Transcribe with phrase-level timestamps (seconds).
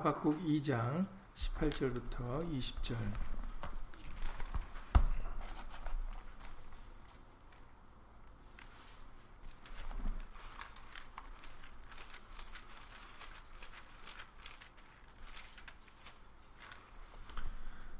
[0.00, 2.96] 하박국 2장 18절부터 20절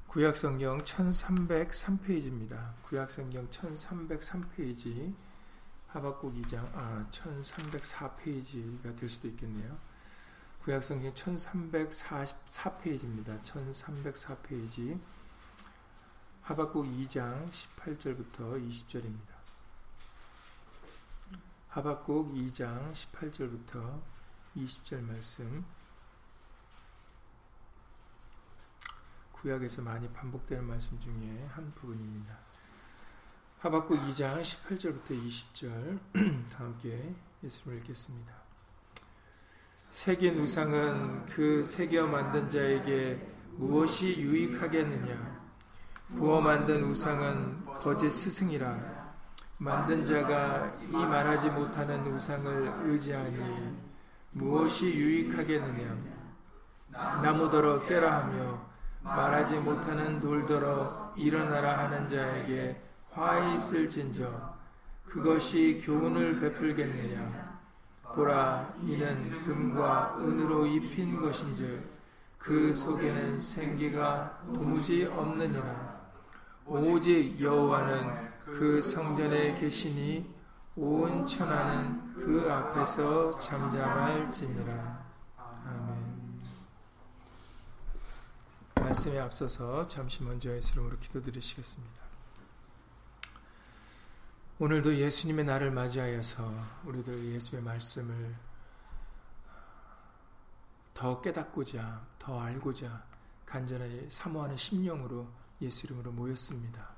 [0.07, 2.73] 구약성경 1303페이지입니다.
[2.80, 5.14] 구약성경 1303페이지
[5.89, 9.89] 하박국 2장 아 1304페이지가 될 수도 있겠네요.
[10.65, 13.41] 구약성경 1344페이지입니다.
[13.43, 15.01] 1304페이지
[16.43, 19.41] 하박국 2장 18절부터 20절입니다.
[21.68, 24.03] 하박국 2장 18절부터
[24.54, 25.65] 20절 말씀
[29.32, 32.37] 구약에서 많이 반복되는 말씀 중에 한 부분입니다.
[33.61, 38.39] 하박국 2장 18절부터 20절 다 함께 예수를 읽겠습니다.
[39.91, 45.41] 세계 우상은 그 새겨 만든 자에게 무엇이 유익하겠느냐?
[46.17, 48.78] 부어 만든 우상은 거짓 스승이라
[49.59, 53.77] 만든 자가 이 말하지 못하는 우상을 의지하니
[54.31, 55.97] 무엇이 유익하겠느냐?
[57.20, 58.65] 나무더러 깨라 하며
[59.03, 64.55] 말하지 못하는 돌더러 일어나라 하는 자에게 화 있을 진저
[65.05, 67.50] 그것이 교훈을 베풀겠느냐
[68.14, 72.00] 보라 이는 금과 은으로 입힌 것인즉
[72.39, 76.00] 그 속에는 생기가 도무지 없느니라.
[76.66, 80.34] 오직 여호와는 그 성전에 계시니
[80.77, 85.05] 온 천하는 그 앞에서 잠잠할지니라.
[85.36, 86.41] 아멘.
[88.77, 92.09] 말씀에 앞서서 잠시 먼저 예수님으로 기도드리시겠습니다.
[94.62, 96.53] 오늘도 예수님의 날을 맞이하여서
[96.84, 98.36] 우리도 예수의 말씀을
[100.92, 103.03] 더 깨닫고자, 더 알고자
[103.47, 105.27] 간절히 사모하는 심령으로
[105.62, 106.91] 예수 이름으로 모였습니다.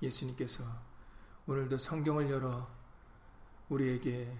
[0.00, 0.64] 예수님께서
[1.46, 2.66] 오늘도 성경을 열어
[3.68, 4.34] 우리에게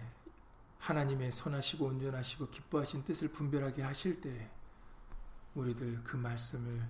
[0.79, 4.51] 하나님의 선하시고 온전하시고 기뻐하신 뜻을 분별하게 하실 때
[5.55, 6.89] 우리들 그 말씀을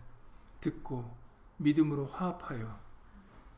[0.60, 1.12] 듣고
[1.56, 2.85] 믿음으로 화합하여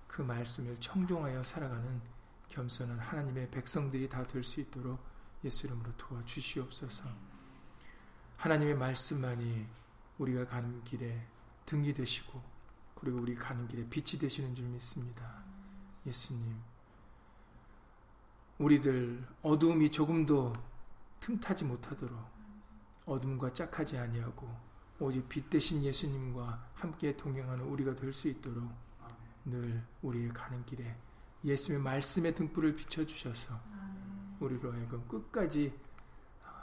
[0.08, 2.00] 그 말씀을 청종하여 살아가는
[2.48, 4.98] 겸손한 하나님의 백성들이 다 될 수 있도록
[5.44, 7.04] 예수 이름으로 도와주시옵소서.
[8.38, 9.66] 하나님의 말씀만이
[10.18, 11.24] 우리가 가는 길에
[11.66, 12.42] 등이 되시고
[12.96, 15.44] 그리고 우리 가는 길에 빛이 되시는 줄 믿습니다.
[16.06, 16.56] 예수님,
[18.58, 20.52] 우리들 어두움이 조금도
[21.20, 22.18] 틈타지 못하도록
[23.06, 24.48] 어둠과 짝하지 아니하고
[24.98, 28.68] 오직 빛 대신 예수님과 함께 동행하는 우리가 될 수 있도록
[29.50, 30.96] 늘 우리의 가는 길에
[31.44, 33.60] 예수님의 말씀의 등불을 비춰주셔서
[34.40, 35.72] 우리로 하여금 끝까지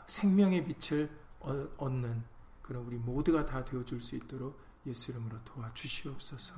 [0.08, 1.10] 생명의 빛을
[1.78, 2.24] 얻는
[2.62, 6.56] 그런 우리 모두가 다 되어줄 수 있도록 예수 이름으로 도와주시옵소서.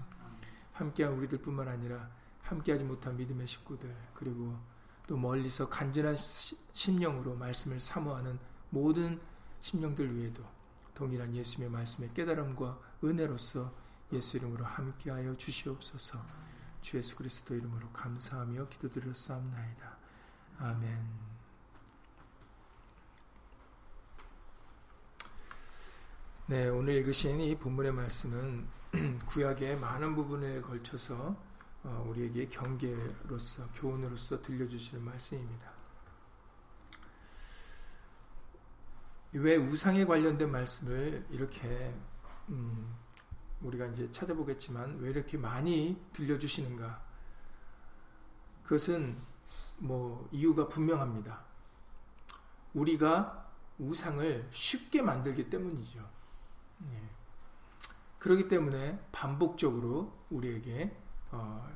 [0.73, 2.09] 함께한 우리들 뿐만 아니라
[2.41, 4.57] 함께하지 못한 믿음의 식구들 그리고
[5.07, 6.15] 또 멀리서 간절한
[6.73, 8.39] 심령으로 말씀을 사모하는
[8.69, 9.19] 모든
[9.59, 10.43] 심령들 위에도
[10.93, 13.73] 동일한 예수님의 말씀의 깨달음과 은혜로서
[14.13, 16.23] 예수 이름으로 함께하여 주시옵소서.
[16.81, 19.97] 주 예수 그리스도 이름으로 감사하며 기도드렸사옵나이다.
[20.59, 21.27] 아멘.
[26.47, 28.67] 네, 오늘 읽으신 이 본문의 말씀은
[29.27, 31.35] 구약의 많은 부분에 걸쳐서
[31.83, 35.71] 어, 우리에게 경계로서 교훈으로서 들려주시는 말씀입니다.
[39.33, 41.93] 왜 우상에 관련된 말씀을 이렇게
[42.49, 42.95] 음,
[43.61, 47.01] 우리가 이제 찾아보겠지만 왜 이렇게 많이 들려주시는가?
[48.63, 49.17] 그것은
[49.77, 51.41] 뭐 이유가 분명합니다.
[52.73, 55.99] 우리가 우상을 쉽게 만들기 때문이죠.
[56.83, 57.09] 예.
[58.19, 60.95] 그렇기 때문에 반복적으로 우리에게
[61.31, 61.69] 어,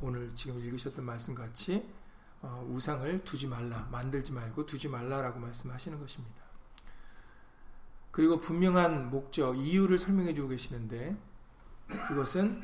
[0.00, 1.88] 오늘 지금 읽으셨던 말씀 같이
[2.42, 6.49] 어, 우상을 두지 말라, 만들지 말고 두지 말라라고 말씀하시는 것입니다.
[8.10, 11.16] 그리고 분명한 목적, 이유를 설명해 주고 계시는데
[12.08, 12.62] 그것은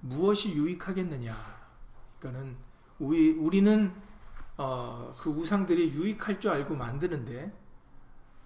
[0.00, 1.34] 무엇이 유익하겠느냐.
[2.18, 2.56] 그러니까는
[2.98, 3.92] 우리, 우리는
[4.56, 7.52] 어, 그 우상들이 유익할 줄 알고 만드는데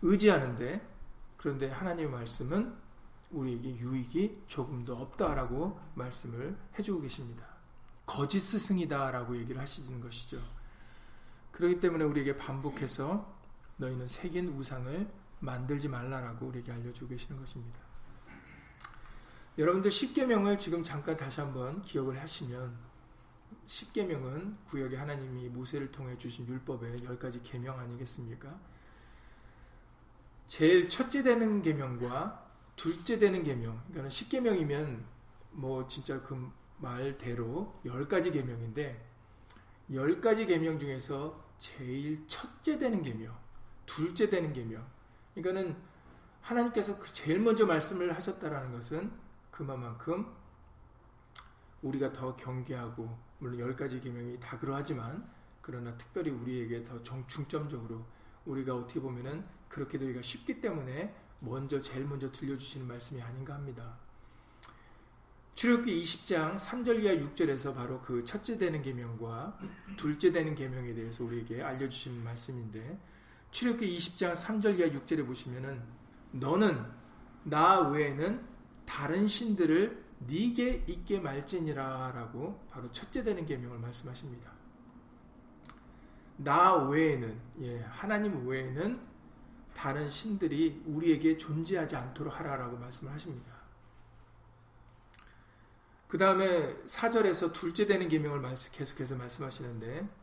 [0.02, 0.86] 의지하는데
[1.38, 2.74] 그런데 하나님의 말씀은
[3.30, 7.46] 우리에게 유익이 조금도 없다라고 말씀을 해주고 계십니다.
[8.04, 10.38] 거짓 스승이다라고 얘기를 하시는 것이죠.
[11.50, 13.34] 그렇기 때문에 우리에게 반복해서
[13.78, 15.08] 너희는 새긴 우상을
[15.42, 17.80] 만들지 말라라고 우리에게 알려주고 계시는 것입니다.
[19.58, 22.74] 여러분들 10계명을 지금 잠깐 다시 한번 기억을 하시면
[23.66, 28.58] 10계명은 구역의 하나님이 모세를 통해 주신 율법의 10가지 계명 아니겠습니까?
[30.46, 35.04] 제일 첫째 되는 계명과 둘째 되는 계명, 그러니까 십계명이면
[35.52, 39.08] 뭐 진짜 그 말대로 열 가지 계명인데
[39.92, 43.36] 열 가지 계명 중에서 제일 첫째 되는 계명,
[43.86, 44.84] 둘째 되는 계명.
[45.34, 45.76] 그러니까는
[46.40, 49.10] 하나님께서 그 제일 먼저 말씀을 하셨다라는 것은
[49.50, 50.26] 그만큼
[51.82, 55.28] 우리가 더 경계하고 물론 열 가지 계명이 다 그러하지만
[55.60, 58.04] 그러나 특별히 우리에게 더 중점적으로
[58.44, 63.96] 우리가 어떻게 보면은 그렇게 되기가 쉽기 때문에 먼저 제일 먼저 들려주시는 말씀이 아닌가 합니다.
[65.54, 69.58] 출애굽기 20장 3절 이하 6절에서 바로 그 첫째 되는 계명과
[69.96, 72.98] 둘째 되는 계명에 대해서 우리에게 알려주신 말씀인데
[73.52, 75.80] 출애굽기 20장 3절 이하 6절에 보시면은
[76.32, 76.84] 너는
[77.44, 78.44] 나 외에는
[78.86, 84.50] 다른 신들을 네게 있게 말지니라라고 바로 첫째 되는 계명을 말씀하십니다.
[86.38, 89.00] 나 외에는 예, 하나님 외에는
[89.74, 93.52] 다른 신들이 우리에게 존재하지 않도록 하라라고 말씀을 하십니다.
[96.08, 100.21] 그 다음에 4절에서 둘째 되는 계명을 계속해서 말씀하시는데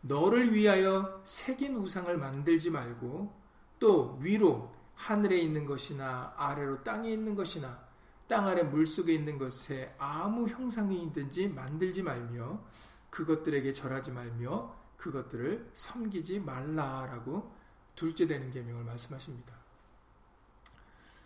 [0.00, 3.34] 너를 위하여 새긴 우상을 만들지 말고
[3.78, 7.86] 또 위로 하늘에 있는 것이나 아래로 땅에 있는 것이나
[8.26, 12.60] 땅 아래 물속에 있는 것에 아무 형상이 있든지 만들지 말며
[13.10, 17.54] 그것들에게 절하지 말며 그것들을 섬기지 말라라고
[17.94, 19.54] 둘째 되는 계명을 말씀하십니다.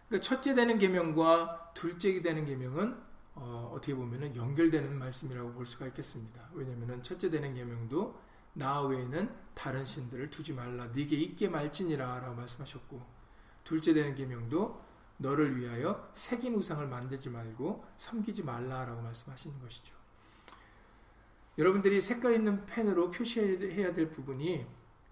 [0.08, 6.50] 그러니까 첫째 되는 계명과 둘째 되는 계명은 어, 떻게 보면 연결되는 말씀이라고 볼 수가 있겠습니다.
[6.52, 8.20] 왜냐하면 첫째 되는 계명도
[8.54, 13.02] 나 외에는 다른 신들을 두지 말라 네게 있게 말지니라 라고 말씀하셨고
[13.64, 14.82] 둘째 되는 계명도
[15.18, 19.94] 너를 위하여 새긴 우상을 만들지 말고 섬기지 말라라고 말씀하시는 것이죠.
[21.58, 24.66] 여러분들이 색깔 있는 펜으로 표시해야 될 부분이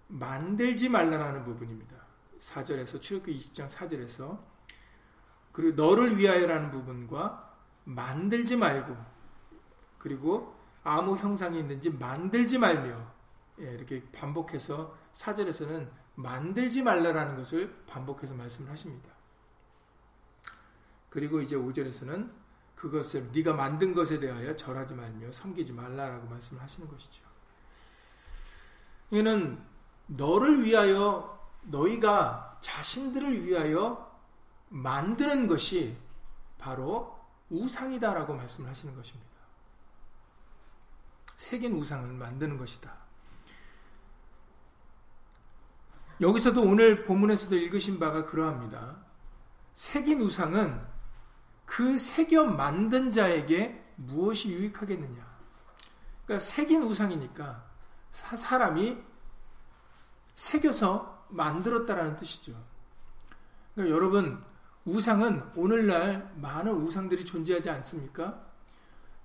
[0.08, 1.96] 만들지 말라라는 부분입니다.
[2.40, 4.40] 4절에서 출애굽기 20장 4절에서
[5.52, 7.54] 그리고 너를 위하여라는 부분과
[7.84, 8.96] 만들지 말고
[9.98, 13.19] 그리고 아무 형상이 있는지 만들지 말며
[13.60, 19.10] 예, 이렇게 반복해서 4절에서는 만들지 말라라는 것을 반복해서 말씀을 하십니다.
[21.08, 22.30] 그리고 이제 5절에서는
[22.74, 27.22] 그것을 네가 만든 것에 대하여 절하지 말며 섬기지 말라라고 말씀을 하시는 것이죠.
[29.10, 29.62] 이는
[30.06, 34.10] 너를 위하여 너희가 자신들을 위하여
[34.68, 35.96] 만드는 것이
[36.58, 37.18] 바로
[37.50, 39.30] 우상이다라고 말씀을 하시는 것입니다.
[41.36, 42.99] 새긴 우상을 만드는 것이다.
[46.20, 48.96] 여기서도 오늘 본문에서도 읽으신 바가 그러합니다.
[49.72, 50.80] 새긴 우상은
[51.64, 55.30] 그 새겨 만든 자에게 무엇이 유익하겠느냐.
[56.24, 57.64] 그러니까 새긴 우상이니까
[58.10, 58.98] 사람이
[60.34, 62.54] 새겨서 만들었다라는 뜻이죠.
[63.74, 64.42] 그러니까 여러분
[64.84, 68.46] 우상은 오늘날 많은 우상들이 존재하지 않습니까?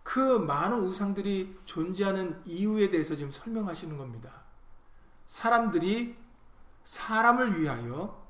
[0.03, 4.43] 그 많은 우상들이 존재하는 이유에 대해서 지금 설명하시는 겁니다.
[5.25, 6.15] 사람들이
[6.85, 8.25] 사람을 위하여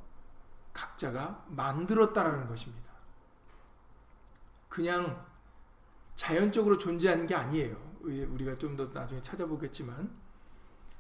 [0.74, 2.92] 각자가 만들었다라는 것입니다.
[4.70, 5.26] 그냥
[6.16, 7.76] 자연적으로 존재하는 게 아니에요.
[8.02, 10.12] 우리가 좀 더 나중에 찾아보겠지만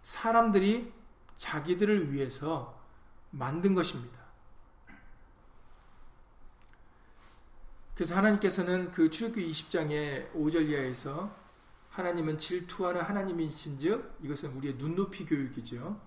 [0.02, 0.94] 사람들이
[1.36, 2.82] 자기들을 위해서
[3.32, 4.20] 만든 것입니다.
[7.94, 11.34] 그래서 하나님께서는 그 출애굽기 20장의 5절 이하에서
[11.92, 16.02] 하나님은 질투하는 하나님이신즉 이것은 우리의 눈높이 교육이죠.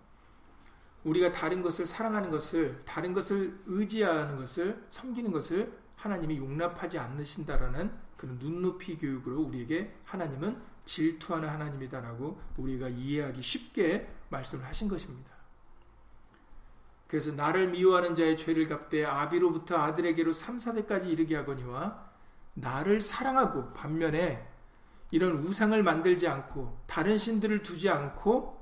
[1.04, 8.38] 우리가 다른 것을 사랑하는 것을 다른 것을 의지하는 것을 섬기는 것을 하나님이 용납하지 않으신다라는 그런
[8.38, 15.30] 눈높이 교육으로 우리에게 하나님은 질투하는 하나님이다라고 우리가 이해하기 쉽게 말씀을 하신 것입니다.
[17.06, 22.06] 그래서 나를 미워하는 자의 죄를 갚되 아비로부터 아들에게로 3, 4대까지 이르게 하거니와
[22.54, 24.46] 나를 사랑하고 반면에
[25.10, 28.57] 이런 우상을 만들지 않고 다른 신들을 두지 않고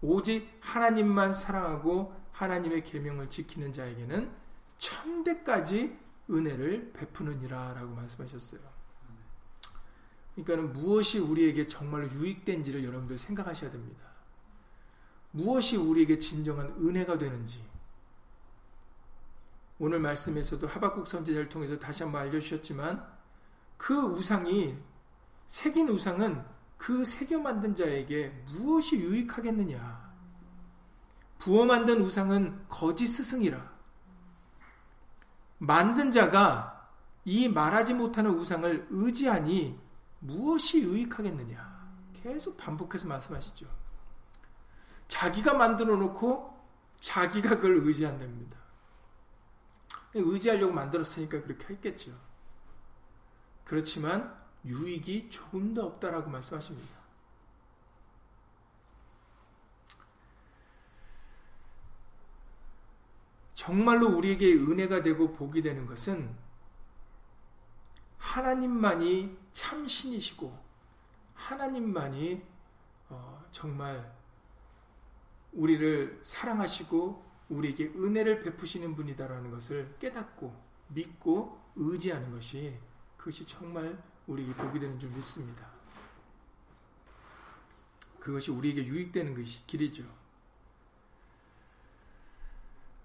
[0.00, 4.30] 오직 하나님만 사랑하고 하나님의 계명을 지키는 자에게는
[4.78, 5.98] 천대까지
[6.30, 8.60] 은혜를 베푸느니라 라고 말씀하셨어요.
[10.34, 14.06] 그러니까 무엇이 우리에게 정말로 유익된지를 여러분들 생각하셔야 됩니다.
[15.32, 17.64] 무엇이 우리에게 진정한 은혜가 되는지.
[19.80, 23.04] 오늘 말씀에서도 하박국 선지자를 통해서 다시 한번 알려주셨지만
[23.76, 24.76] 그 우상이
[25.46, 26.44] 새긴 우상은
[26.78, 30.08] 그 새겨 만든 자에게 무엇이 유익하겠느냐.
[31.38, 33.76] 부어 만든 우상은 거짓 스승이라.
[35.58, 36.88] 만든 자가
[37.24, 39.78] 이 말하지 못하는 우상을 의지하니
[40.20, 41.68] 무엇이 유익하겠느냐.
[42.14, 43.66] 계속 반복해서 말씀하시죠.
[45.08, 46.56] 자기가 만들어 놓고
[47.00, 48.56] 자기가 그걸 의지한답니다.
[50.14, 52.12] 의지하려고 만들었으니까 그렇게 했겠죠.
[53.64, 54.37] 그렇지만
[54.68, 56.98] 유익이 조금 더 없다라고 말씀하십니다.
[63.54, 66.34] 정말로 우리에게 은혜가 되고 복이 되는 것은
[68.18, 70.56] 하나님만이 참신이시고
[71.34, 72.42] 하나님만이
[73.08, 74.14] 어, 정말
[75.52, 80.54] 우리를 사랑하시고 우리에게 은혜를 베푸시는 분이다라는 것을 깨닫고
[80.88, 82.78] 믿고 의지하는 것이
[83.16, 85.66] 그것이 정말 우리에게 복이 되는 줄 믿습니다.
[88.20, 90.04] 그것이 우리에게 유익되는 것이 길이죠.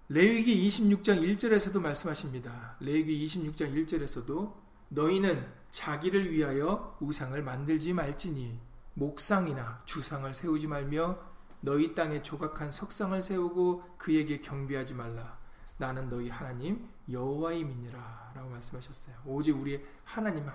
[0.10, 2.76] 레위기 26장 1절에서도 말씀하십니다.
[2.80, 4.54] 레위기 26장 1절에서도
[4.90, 8.60] 너희는 자기를 위하여 우상을 만들지 말지니
[8.94, 11.18] 목상이나 주상을 세우지 말며
[11.62, 15.40] 너희 땅에 조각한 석상을 세우고 그에게 경비하지 말라.
[15.78, 19.16] 나는 너희 하나님 여호와임이니라 라고 말씀하셨어요.
[19.26, 20.52] 오직 우리의 하나님은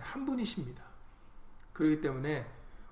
[0.00, 0.82] 한 분이십니다.
[1.72, 2.46] 그렇기 때문에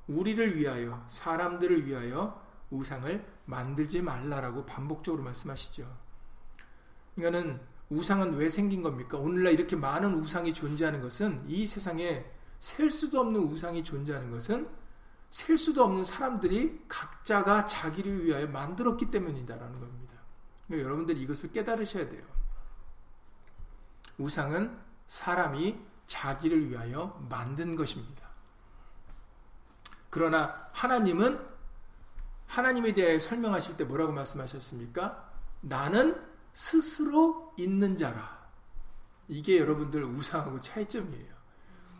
[0.07, 5.87] 우리를 위하여 사람들을 위하여 우상을 만들지 말라라고 반복적으로 말씀하시죠.
[7.15, 9.19] 그러니까는 우상은 왜 생긴 겁니까?
[9.19, 12.25] 오늘날 이렇게 많은 우상이 존재하는 것은 이 세상에
[12.59, 14.69] 셀 수도 없는 우상이 존재하는 것은
[15.29, 20.15] 셀 수도 없는 사람들이 각자가 자기를 위하여 만들었기 때문이다라는 겁니다.
[20.67, 22.23] 그러니까 여러분들이 이것을 깨달으셔야 돼요.
[24.19, 28.29] 우상은 사람이 자기를 위하여 만든 것입니다.
[30.11, 31.53] 그러나 하나님은
[32.47, 35.31] 하나님에 대해 설명하실 때 뭐라고 말씀하셨습니까?
[35.63, 36.21] 나는
[36.53, 38.43] 스스로 있는 자라.
[39.29, 41.33] 이게 여러분들 우상하고 차이점이에요.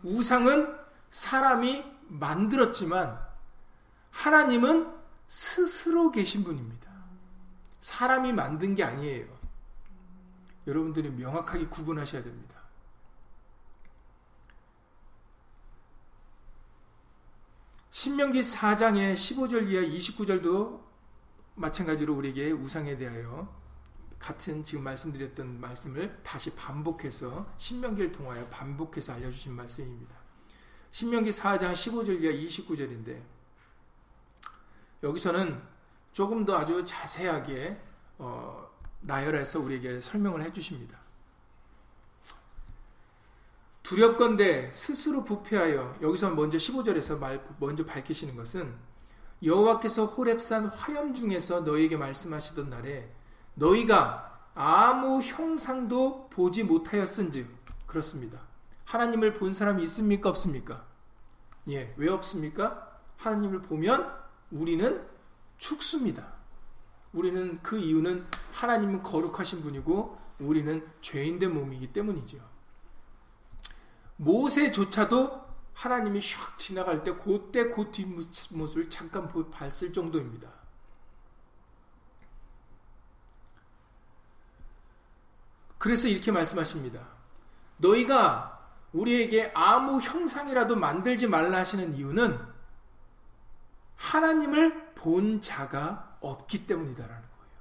[0.03, 0.77] 우상은
[1.09, 3.19] 사람이 만들었지만
[4.11, 4.93] 하나님은
[5.25, 6.91] 스스로 계신 분입니다.
[7.79, 9.25] 사람이 만든 게 아니에요.
[10.67, 12.62] 여러분들이 명확하게 구분하셔야 됩니다.
[17.93, 20.81] 신명기 4장의 15절 이하 29절도
[21.53, 23.47] 마찬가지로 우리에게 우상에 대하여
[24.17, 30.15] 같은 지금 말씀드렸던 말씀을 다시 반복해서 신명기를 통하여 반복해서 알려주신 말씀입니다.
[30.89, 33.21] 신명기 4장 15절 이하 29절인데
[35.03, 35.61] 여기서는
[36.13, 37.79] 조금 더 아주 자세하게
[38.17, 38.71] 어,
[39.01, 41.02] 나열해서 우리에게 설명을 해주십니다.
[43.93, 48.73] 두렵건대 스스로 부패하여 여기서 먼저 15절에서 말, 먼저 밝히시는 것은
[49.43, 53.13] 여호와께서 호렙산 화염 중에서 너희에게 말씀하시던 날에
[53.53, 57.47] 너희가 아무 형상도 보지 못하였은즉
[57.85, 58.39] 그렇습니다.
[58.85, 60.87] 하나님을 본 사람이 있습니까 없습니까?
[61.69, 62.99] 예, 왜 없습니까?
[63.17, 64.11] 하나님을 보면
[64.49, 65.05] 우리는
[65.59, 66.33] 죽습니다.
[67.13, 72.52] 우리는 그 이유는 하나님은 거룩하신 분이고 우리는 죄인된 몸이기 때문이죠.
[74.23, 80.49] 모세조차도 하나님이 샥 지나갈 때 그때 그 뒷모습을 잠깐 봤을 정도입니다.
[85.77, 87.05] 그래서 이렇게 말씀하십니다.
[87.77, 92.39] 너희가 우리에게 아무 형상이라도 만들지 말라 하시는 이유는
[93.97, 97.53] 하나님을 본 자가 없기 때문이다라는 거예요.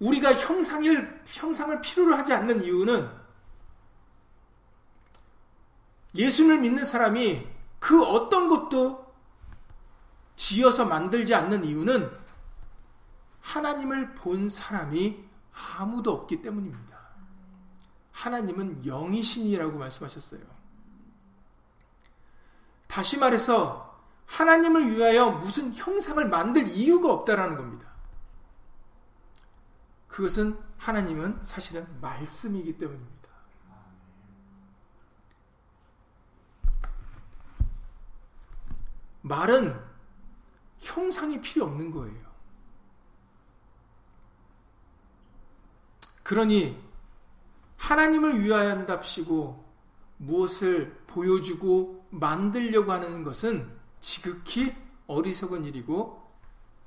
[0.00, 3.21] 우리가 형상을, 형상을 필요로 하지 않는 이유는
[6.14, 7.46] 예수를 믿는 사람이
[7.78, 9.12] 그 어떤 것도
[10.36, 12.10] 지어서 만들지 않는 이유는
[13.40, 15.24] 하나님을 본 사람이
[15.76, 16.98] 아무도 없기 때문입니다.
[18.12, 20.40] 하나님은 영이신이라고 말씀하셨어요.
[22.86, 27.88] 다시 말해서 하나님을 위하여 무슨 형상을 만들 이유가 없다라는 겁니다.
[30.08, 33.21] 그것은 하나님은 사실은 말씀이기 때문입니다.
[39.22, 39.80] 말은
[40.78, 42.32] 형상이 필요 없는 거예요.
[46.22, 46.80] 그러니
[47.76, 49.72] 하나님을 위하여한답시고
[50.18, 54.74] 무엇을 보여주고 만들려고 하는 것은 지극히
[55.06, 56.22] 어리석은 일이고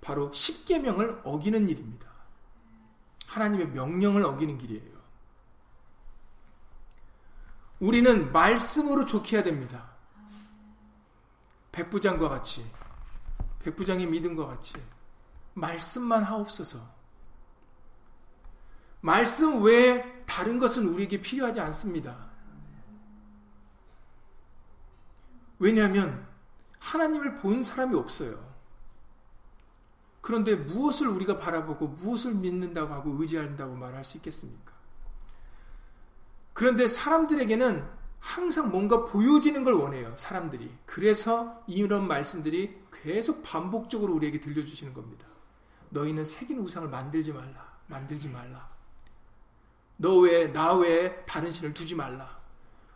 [0.02, 2.10] 바로 십계명을 어기는 일입니다.
[3.28, 4.96] 하나님의 명령을 어기는 길이에요.
[7.80, 9.95] 우리는 말씀으로 좋게 해야 됩니다.
[11.76, 12.66] 백부장과 같이
[13.60, 14.76] 백부장의 믿음과 같이
[15.54, 16.80] 말씀만 하옵소서.
[19.02, 22.30] 말씀 외에 다른 것은 우리에게 필요하지 않습니다.
[25.60, 26.28] 왜냐하면
[26.80, 28.56] 하나님을 본 사람이 없어요.
[30.22, 34.74] 그런데 무엇을 우리가 바라보고 무엇을 믿는다고 하고 의지한다고 말할 수 있겠습니까?
[36.54, 37.88] 그런데 사람들에게는
[38.26, 40.12] 항상 뭔가 보여지는 걸 원해요.
[40.18, 40.76] 사람들이.
[40.88, 45.28] 그래서 이런 말씀들이 계속 반복적으로 우리에게 들려주시는 겁니다.
[45.92, 47.78] 너희는 새긴 우상을 만들지 말라.
[47.86, 48.68] 만들지 말라.
[49.98, 52.40] 너 외에 나 외에 다른 신을 두지 말라.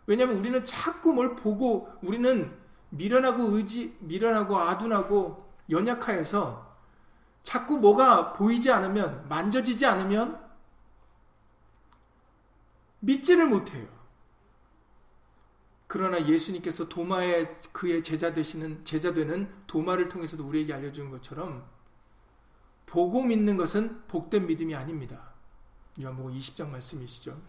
[0.06, 2.52] 왜냐하면 우리는 자꾸 뭘 보고 우리는
[2.88, 6.74] 미련하고 의지 미련하고 아둔하고 연약하여서
[7.44, 10.44] 자꾸 뭐가 보이지 않으면, 만져지지 않으면
[12.98, 13.99] 믿지를 못해요.
[15.92, 21.68] 그러나 예수님께서 도마의 그의 제자 되시는 제자 되는 도마를 통해서도 우리에게 알려준 것처럼
[22.86, 25.32] 보고 믿는 것은 복된 믿음이 아닙니다.
[26.00, 27.42] 요한복음 20장 말씀이시죠.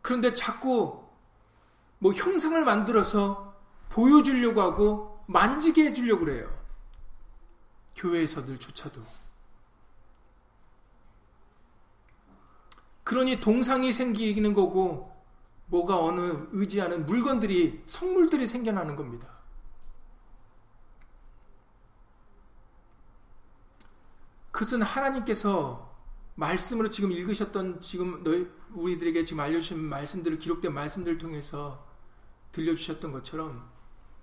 [0.00, 1.08] 그런데 자꾸
[2.00, 3.56] 뭐 형상을 만들어서
[3.90, 6.52] 보여주려고 하고 만지게 해주려고 그래요.
[7.94, 9.21] 교회에서들조차도.
[13.12, 15.14] 그러니 동상이 생기는 거고,
[15.66, 19.28] 뭐가 어느 의지하는 물건들이, 성물들이 생겨나는 겁니다.
[24.50, 25.94] 그것은 하나님께서
[26.36, 31.86] 말씀으로 지금 읽으셨던 지금 너희 우리들에게 지금 알려주신 말씀들을 기록된 말씀들을 통해서
[32.52, 33.70] 들려주셨던 것처럼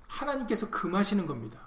[0.07, 1.59] 하나님께서 금하시는 겁니다.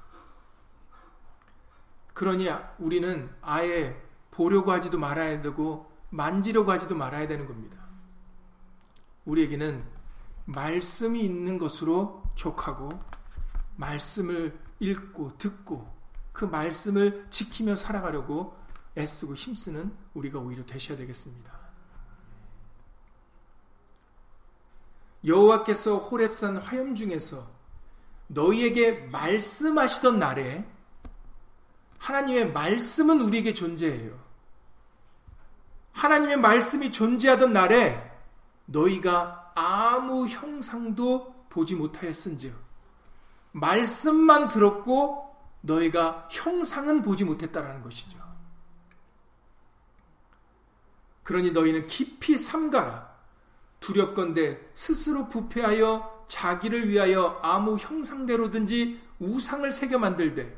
[2.15, 2.49] 그러니
[2.81, 4.03] 우리는 아예
[4.33, 7.79] 보려고 하지도 말아야 되고 만지려고 하지도 말아야 되는 겁니다.
[9.25, 9.83] 우리에게는
[10.45, 12.91] 말씀이 있는 것으로 족하고
[13.77, 15.91] 말씀을 읽고 듣고
[16.33, 18.57] 그 말씀을 지키며 살아가려고
[18.97, 21.51] 애쓰고 힘쓰는 우리가 오히려 되셔야 되겠습니다.
[25.25, 27.49] 여호와께서 호렙산 화염 중에서
[28.27, 30.69] 너희에게 말씀하시던 날에
[31.99, 34.22] 하나님의 말씀은 우리에게 존재해요.
[35.93, 38.11] 하나님의 말씀이 존재하던 날에
[38.67, 42.55] 너희가 아무 형상도 보지 못하였은즉
[43.53, 48.19] 말씀만 들었고 너희가 형상은 보지 못했다라는 것이죠.
[51.23, 53.13] 그러니 너희는 깊이 삼가라.
[53.81, 60.57] 두렵건대 스스로 부패하여 자기를 위하여 아무 형상대로든지 우상을 새겨 만들되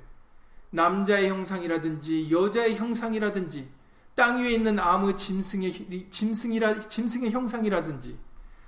[0.71, 3.69] 남자의 형상이라든지 여자의 형상이라든지
[4.15, 8.19] 땅 위에 있는 아무 짐승의 짐승이라 짐승의 형상이라든지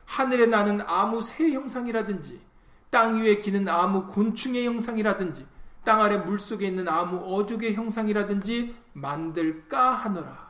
[0.05, 2.41] 하늘에 나는 아무 새 형상이라든지
[2.91, 5.47] 땅 위에 기는 아무 곤충의 형상이라든지
[5.85, 10.47] 땅 아래 물 속에 있는 아무 어족의 형상이라든지 만들까 하노라.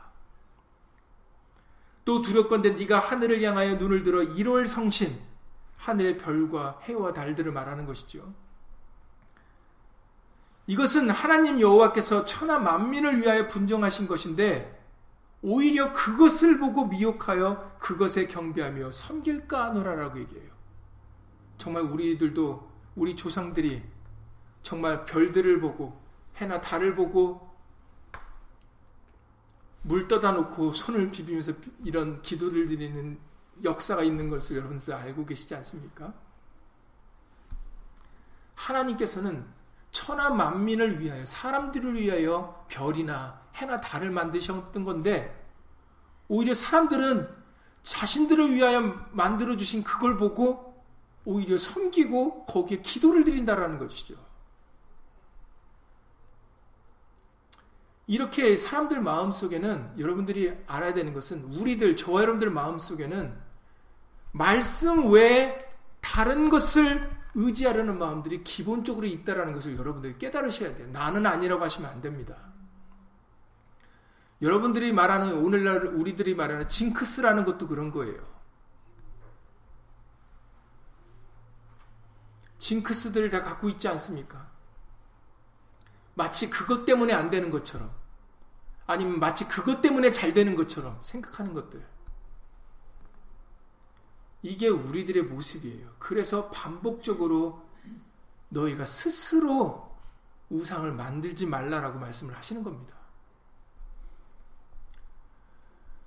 [2.06, 5.18] 또 두렵건대 네가 하늘을 향하여 눈을 들어 1월 성신
[5.76, 8.32] 하늘의 별과 해와 달들을 말하는 것이죠.
[10.68, 14.75] 이것은 하나님 여호와께서 천하 만민을 위하여 분정하신 것인데
[15.42, 20.51] 오히려 그것을 보고 미혹하여 그것에 경배하며 섬길까 하노라라고 얘기해요.
[21.59, 23.83] 정말 우리들도 우리 조상들이
[24.62, 26.01] 정말 별들을 보고
[26.37, 27.55] 해나 달을 보고
[29.83, 31.53] 물 떠다 놓고 손을 비비면서
[31.85, 33.18] 이런 기도를 드리는
[33.62, 36.12] 역사가 있는 것을 여러분들 알고 계시지 않습니까?
[38.57, 39.46] 하나님께서는
[39.92, 45.45] 천하 만민을 위하여 사람들을 위하여 별이나 해나 달을 만드셨던 건데
[46.29, 47.29] 오히려 사람들은
[47.83, 48.81] 자신들을 위하여
[49.12, 50.83] 만들어 주신 그걸 보고
[51.25, 54.14] 오히려 섬기고 거기에 기도를 드린다라는 것이죠.
[58.09, 63.37] 이렇게 사람들 마음 속에는 여러분들이 알아야 되는 것은 우리들 저 여러분들 마음 속에는
[64.33, 65.59] 말씀 외에
[66.01, 70.88] 다른 것을 의지하려는 마음들이 기본적으로 있다라는 것을 여러분들이 깨달으셔야 돼요.
[70.92, 72.37] 나는 아니라고 하시면 안 됩니다.
[74.42, 78.22] 여러분들이 말하는 오늘날 우리들이 말하는 징크스라는 것도 그런 거예요.
[82.59, 84.51] 징크스들을 다 갖고 있지 않습니까?
[86.14, 87.94] 마치 그것 때문에 안 되는 것처럼
[88.87, 91.87] 아니면 마치 그것 때문에 잘 되는 것처럼 생각하는 것들.
[94.42, 95.94] 이게 우리들의 모습이에요.
[95.99, 97.66] 그래서 반복적으로
[98.49, 99.96] 너희가 스스로
[100.51, 102.95] 우상을 만들지 말라라고 말씀을 하시는 겁니다.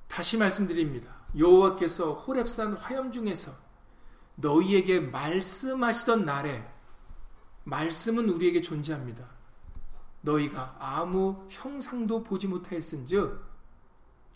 [0.09, 1.13] 다시 말씀드립니다.
[1.37, 3.53] 여호와께서 호렙산 화염 중에서
[4.35, 6.67] 너희에게 말씀하시던 날에
[7.63, 9.25] 말씀은 우리에게 존재합니다.
[10.21, 13.47] 너희가 아무 형상도 보지 못하였은즉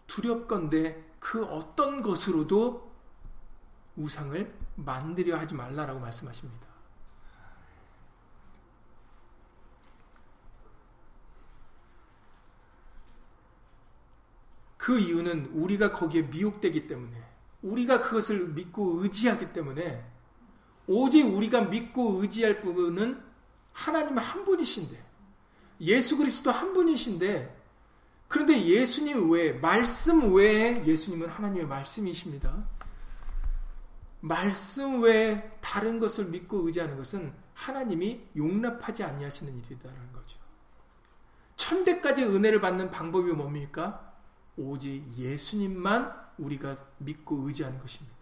[0.07, 2.93] 두렵건대 그 어떤 것으로도
[3.95, 6.67] 우상을 만들려 하지 말라라고 말씀하십니다.
[14.83, 17.15] 그 이유는 우리가 거기에 미혹되기 때문에
[17.61, 20.03] 우리가 그것을 믿고 의지하기 때문에
[20.87, 23.23] 오직 우리가 믿고 의지할 부분은
[23.71, 25.01] 하나님 한 분이신데
[25.79, 27.63] 예수 그리스도 한 분이신데
[28.27, 32.67] 그런데 예수님 외에 말씀 외에 예수님은 하나님의 말씀이십니다.
[34.19, 40.37] 말씀 외에 다른 것을 믿고 의지하는 것은 하나님이 용납하지 아니하시는 일이다라는 거죠.
[41.55, 44.12] 천대까지 은혜를 받는 방법이 뭡니까?
[44.57, 48.15] 오직 예수님만 우리가 믿고 의지하는 것입니다.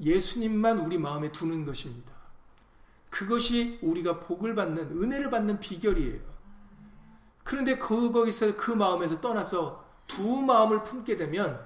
[0.00, 2.12] 예수님만 우리 마음에 두는 것입니다.
[3.10, 6.20] 그것이 우리가 복을 받는 은혜를 받는 비결이에요.
[7.44, 11.60] 그런데 그 거기서 그 마음에서 떠나서 두 마음을 품게 되면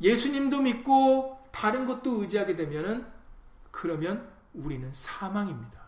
[0.00, 3.06] 예수님도 믿고 다른 것도 의지하게 되면은
[3.70, 5.79] 그러면 우리는 사망입니다.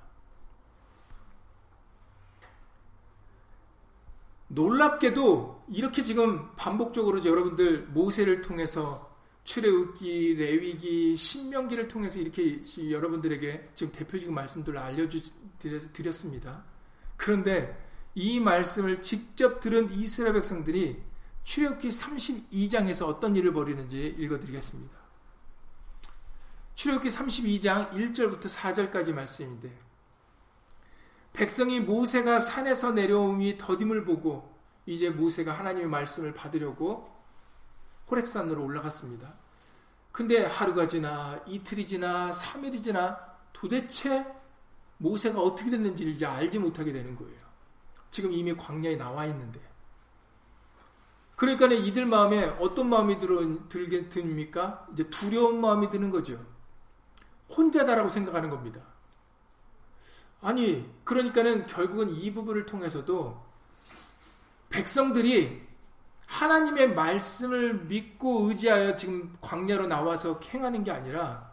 [4.52, 9.10] 놀랍게도 이렇게 지금 반복적으로 여러분들 모세를 통해서
[9.44, 12.60] 출애굽기, 레위기, 신명기를 통해서 이렇게
[12.90, 16.64] 여러분들에게 지금 대표적인 말씀들을 알려드렸습니다.
[17.16, 17.76] 그런데
[18.14, 21.02] 이 말씀을 직접 들은 이스라엘 백성들이
[21.44, 24.96] 출애굽기 32장에서 어떤 일을 벌이는지 읽어드리겠습니다.
[26.74, 29.72] 출애굽기 32장 1절부터 4절까지 말씀인데
[31.32, 34.52] 백성이 모세가 산에서 내려옴이 더딤을 보고
[34.86, 37.10] 이제 모세가 하나님의 말씀을 받으려고
[38.08, 39.34] 호랩산으로 올라갔습니다.
[40.10, 43.18] 근데 하루가 지나 이틀이 지나 3일이 지나
[43.52, 44.26] 도대체
[44.98, 47.40] 모세가 어떻게 됐는지를 이제 알지 못하게 되는 거예요.
[48.10, 49.60] 지금 이미 광야에 나와 있는데.
[51.34, 54.86] 그러니까 이들 마음에 어떤 마음이 들어, 들게 듭니까?
[54.92, 56.44] 이제 두려운 마음이 드는 거죠.
[57.56, 58.80] 혼자다라고 생각하는 겁니다.
[60.42, 63.40] 아니, 그러니까는 결국은 이 부분을 통해서도
[64.70, 65.62] 백성들이
[66.26, 71.52] 하나님의 말씀을 믿고 의지하여 지금 광야로 나와서 행하는 게 아니라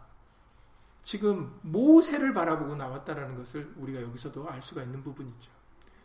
[1.02, 5.50] 지금 모세를 바라보고 나왔다라는 것을 우리가 여기서도 알 수가 있는 부분이죠.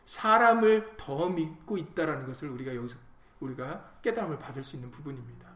[0.05, 2.97] 사람을 더 믿고 있다라는 것을 우리가 여기서
[3.39, 5.49] 우리가 깨달음을 받을 수 있는 부분입니다.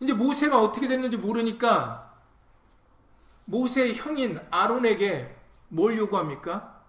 [0.00, 2.13] 이제 모세가 어떻게 됐는지 모르니까
[3.46, 5.34] 모세의 형인 아론에게
[5.68, 6.82] 뭘 요구합니까?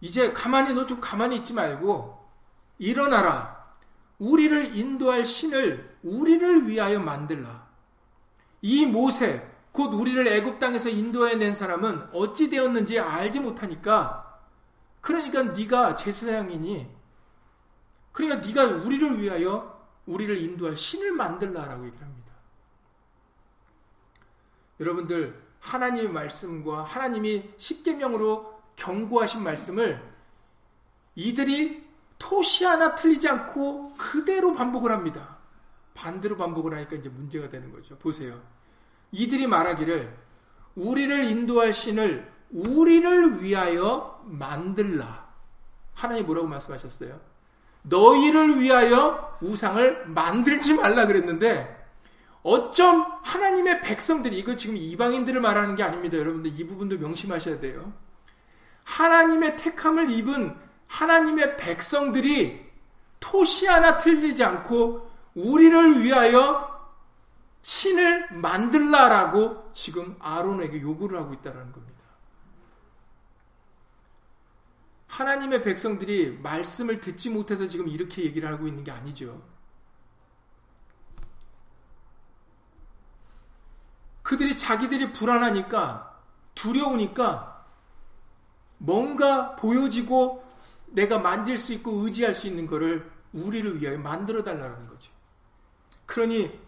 [0.00, 2.18] 이제 가만히 너 좀 가만히 있지 말고
[2.78, 3.62] 일어나라.
[4.18, 7.66] 우리를 인도할 신을 우리를 위하여 만들라.
[8.62, 14.40] 이 모세 곧 우리를 애굽 땅에서 인도해 낸 사람은 어찌 되었는지 알지 못하니까
[15.00, 16.88] 그러니까 네가 제사장이니
[18.12, 22.21] 그러니까 네가 우리를 위하여 우리를 인도할 신을 만들라라고 얘기를 합니다.
[24.82, 30.02] 여러분들 하나님의 말씀과 하나님이 십계명으로 경고하신 말씀을
[31.14, 31.84] 이들이
[32.18, 35.38] 토시 하나 틀리지 않고 그대로 반복을 합니다.
[35.94, 37.96] 반대로 반복을 하니까 이제 문제가 되는 거죠.
[37.98, 38.40] 보세요.
[39.12, 40.16] 이들이 말하기를
[40.74, 45.30] 우리를 인도할 신을 우리를 위하여 만들라.
[45.94, 47.20] 하나님 뭐라고 말씀하셨어요?
[47.82, 51.81] 너희를 위하여 우상을 만들지 말라 그랬는데
[52.42, 56.18] 어쩜 하나님의 백성들이 이거 지금 이방인들을 말하는 게 아닙니다.
[56.18, 57.92] 여러분들 이 부분도 명심하셔야 돼요.
[58.84, 60.56] 하나님의 택함을 입은
[60.88, 62.72] 하나님의 백성들이
[63.20, 66.72] 토시 하나 틀리지 않고 우리를 위하여
[67.62, 72.02] 신을 만들라라고 지금 아론에게 요구를 하고 있다는 겁니다.
[75.06, 79.51] 하나님의 백성들이 말씀을 듣지 못해서 지금 이렇게 얘기를 하고 있는 게 아니죠.
[84.32, 86.10] 그들이 자기들이 불안하니까
[86.54, 87.66] 두려우니까
[88.78, 90.42] 뭔가 보여지고
[90.86, 95.12] 내가 만질 수 있고 의지할 수 있는 것을 우리를 위하여 만들어 달라는 거죠.
[96.06, 96.58] 그러니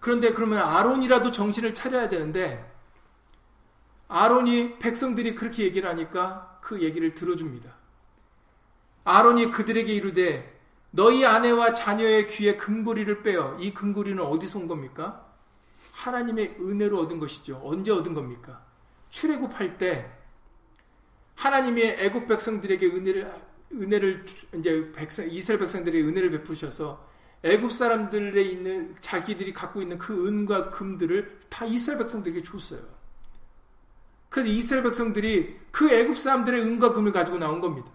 [0.00, 2.68] 그런데 그러면 아론이라도 정신을 차려야 되는데
[4.08, 7.72] 아론이 백성들이 그렇게 얘기를 하니까 그 얘기를 들어줍니다.
[9.04, 15.31] 아론이 그들에게 이르되 너희 아내와 자녀의 귀에 금고리를 빼어 이 금고리는 어디서 온 겁니까?
[15.92, 17.60] 하나님의 은혜로 얻은 것이죠.
[17.62, 18.64] 언제 얻은 겁니까?
[19.10, 20.10] 출애굽할 때
[21.36, 24.26] 하나님의 애국 백성들에게 은혜를 은혜를
[24.58, 27.08] 이제 백성 이스라엘 백성들의 은혜를 베푸셔서
[27.42, 32.82] 애굽 사람들에 있는 자기들이 갖고 있는 그 은과 금들을 다 이스라엘 백성들에게 줬어요.
[34.28, 37.90] 그래서 이스라엘 백성들이 그 애굽 사람들의 은과 금을 가지고 나온 겁니다.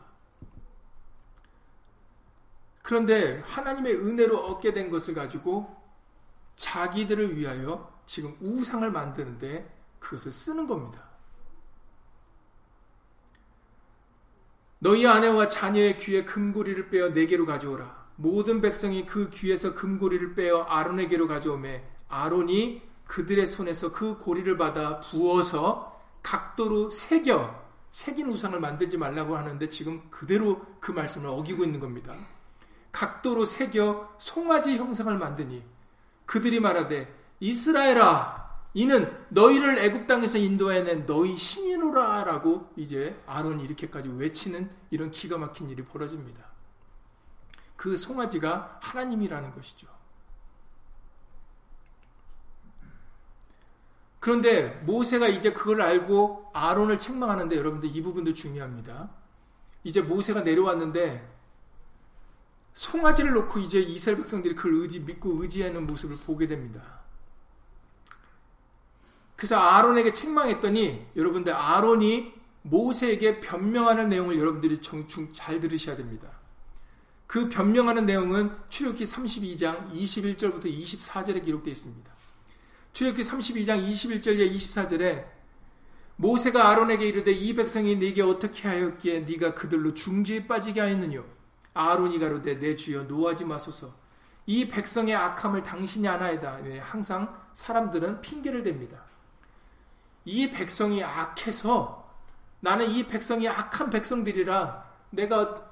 [2.84, 5.77] 그런데 하나님의 은혜로 얻게 된 것을 가지고
[6.58, 11.08] 자기들을 위하여 지금 우상을 만드는데 그것을 쓰는 겁니다.
[14.80, 18.08] 너희 아내와 자녀의 귀에 금고리를 빼어 내게로 가져오라.
[18.16, 26.02] 모든 백성이 그 귀에서 금고리를 빼어 아론에게로 가져오매 아론이 그들의 손에서 그 고리를 받아 부어서
[26.24, 32.16] 각도로 새겨 새긴 우상을 만들지 말라고 하는데 지금 그대로 그 말씀을 어기고 있는 겁니다.
[32.92, 35.64] 각도로 새겨 송아지 형상을 만드니
[36.28, 45.10] 그들이 말하되 이스라엘아 이는 너희를 애굽 땅에서 인도해낸 너희 신이노라라고 이제 아론이 이렇게까지 외치는 이런
[45.10, 46.46] 기가 막힌 일이 벌어집니다.
[47.76, 49.88] 그 송아지가 하나님이라는 것이죠.
[54.20, 59.10] 그런데 모세가 이제 그걸 알고 아론을 책망하는데 여러분들 이 부분도 중요합니다.
[59.84, 61.37] 이제 모세가 내려왔는데
[62.78, 67.00] 송아지를 놓고 이제 이스라엘 백성들이 그걸 의지 믿고 의지하는 모습을 보게 됩니다.
[69.36, 76.30] 그래서 아론에게 책망했더니 여러분들 아론이 모세에게 변명하는 내용을 여러분들이 정중 잘 들으셔야 됩니다.
[77.26, 82.12] 그 변명하는 내용은 출애굽기 32장 21절부터 24절에 기록되어 있습니다.
[82.94, 85.26] 출애굽기 32장 21절에 24절에
[86.18, 91.37] 모세가 아론에게 이르되 이 백성이 네게 어떻게 하였기에 네가 그들로 중지에 빠지게 하였느뇨
[91.78, 93.94] 아론이 가로되 내 주여 노하지 마소서.
[94.46, 96.62] 이 백성의 악함을 당신이 아나이다.
[96.62, 98.98] 네, 항상 사람들은 핑계를 댑니다.
[100.26, 102.08] 이 백성이 악해서
[102.60, 105.72] 나는 이 백성이 악한 백성들이라 내가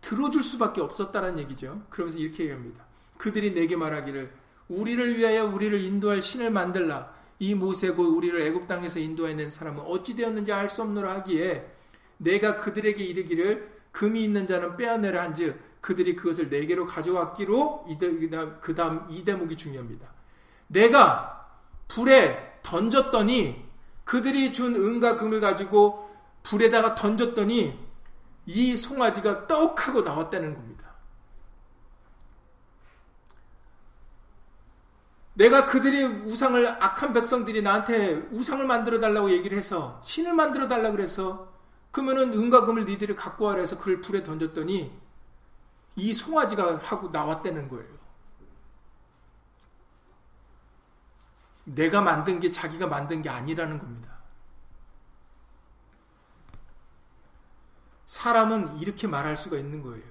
[0.00, 1.82] 들어줄 수밖에 없었다는 얘기죠.
[1.88, 2.84] 그러면서 이렇게 얘기합니다.
[3.16, 4.32] 그들이 내게 말하기를
[4.68, 7.14] 우리를 위하여 우리를 인도할 신을 만들라.
[7.38, 11.70] 이 모세고 우리를 애굽 땅에서 인도해낸 사람은 어찌 되었는지 알 수 없노라 하기에
[12.18, 17.86] 내가 그들에게 이르기를 금이 있는 자는 빼어내라 한즉 그들이 그것을 내게로 가져왔기로
[18.60, 20.08] 그 다음 이 대목이 중요합니다.
[20.66, 21.48] 내가
[21.86, 23.64] 불에 던졌더니
[24.04, 26.10] 그들이 준 은과 금을 가지고
[26.42, 27.78] 불에다가 던졌더니
[28.46, 30.84] 이 송아지가 떡하고 나왔다는 겁니다.
[35.34, 41.53] 내가 그들이 우상을 악한 백성들이 나한테 우상을 만들어 달라고 얘기를 해서 신을 만들어 달라고 그래서
[41.94, 44.92] 그러면은 은과 금을 니들이 갖고 와라 해서 그걸 불에 던졌더니
[45.94, 47.94] 이 송아지가 하고 나왔다는 거예요.
[51.62, 54.12] 내가 만든 게 자기가 만든 게 아니라는 겁니다.
[58.06, 60.04] 사람은 이렇게 말할 수가 있는 거예요.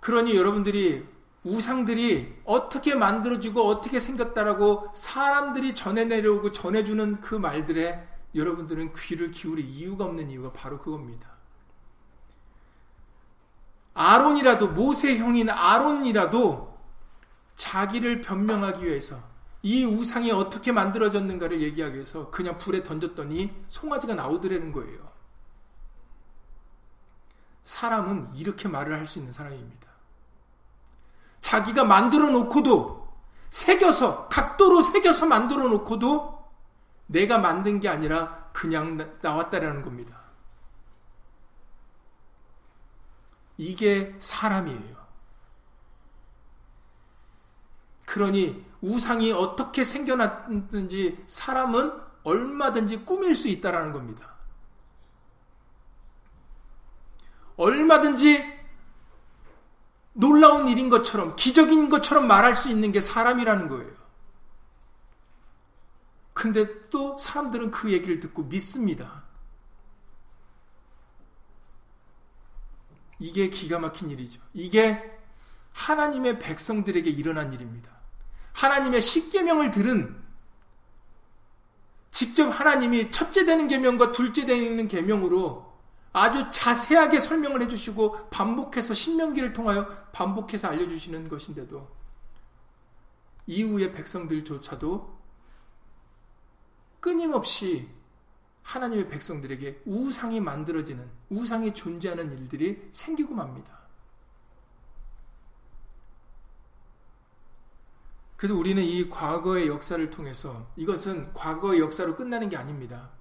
[0.00, 1.06] 그러니 여러분들이
[1.44, 10.04] 우상들이 어떻게 만들어지고 어떻게 생겼다라고 사람들이 전해 내려오고 전해주는 그 말들에 여러분들은 귀를 기울일 이유가
[10.04, 11.30] 없는 이유가 바로 그겁니다.
[13.94, 16.76] 아론이라도 모세 형인 아론이라도
[17.54, 19.18] 자기를 변명하기 위해서
[19.62, 25.10] 이 우상이 어떻게 만들어졌는가를 얘기하기 위해서 그냥 불에 던졌더니 송아지가 나오더라는 거예요.
[27.64, 29.86] 사람은 이렇게 말을 할 수 있는 사람입니다.
[31.40, 33.08] 자기가 만들어 놓고도
[33.50, 36.35] 새겨서 각도로 새겨서 만들어 놓고도
[37.06, 40.20] 내가 만든 게 아니라 그냥 나왔다라는 겁니다.
[43.58, 44.96] 이게 사람이에요.
[48.04, 51.92] 그러니 우상이 어떻게 생겨났든지 사람은
[52.22, 54.34] 얼마든지 꾸밀 수 있다라는 겁니다.
[57.56, 58.56] 얼마든지
[60.12, 64.05] 놀라운 일인 것처럼, 기적인 것처럼 말할 수 있는 게 사람이라는 거예요.
[66.36, 69.24] 근데 또 사람들은 그 얘기를 듣고 믿습니다.
[73.18, 74.42] 이게 기가 막힌 일이죠.
[74.52, 75.18] 이게
[75.72, 77.90] 하나님의 백성들에게 일어난 일입니다.
[78.52, 80.22] 하나님의 십계명을 들은
[82.10, 85.74] 직접 하나님이 첫째 되는 계명과 둘째 되는 계명으로
[86.12, 91.88] 아주 자세하게 설명을 해주시고 반복해서 신명기를 통하여 반복해서 알려주시는 것인데도
[93.46, 95.15] 이후의 백성들조차도
[97.06, 97.88] 끊임없이
[98.64, 103.78] 하나님의 백성들에게 우상이 만들어지는 우상이 존재하는 일들이 생기고 맙니다.
[108.36, 113.12] 그래서 우리는 이 과거의 역사를 통해서 이것은 과거의 역사로 끝나는 게 아닙니다.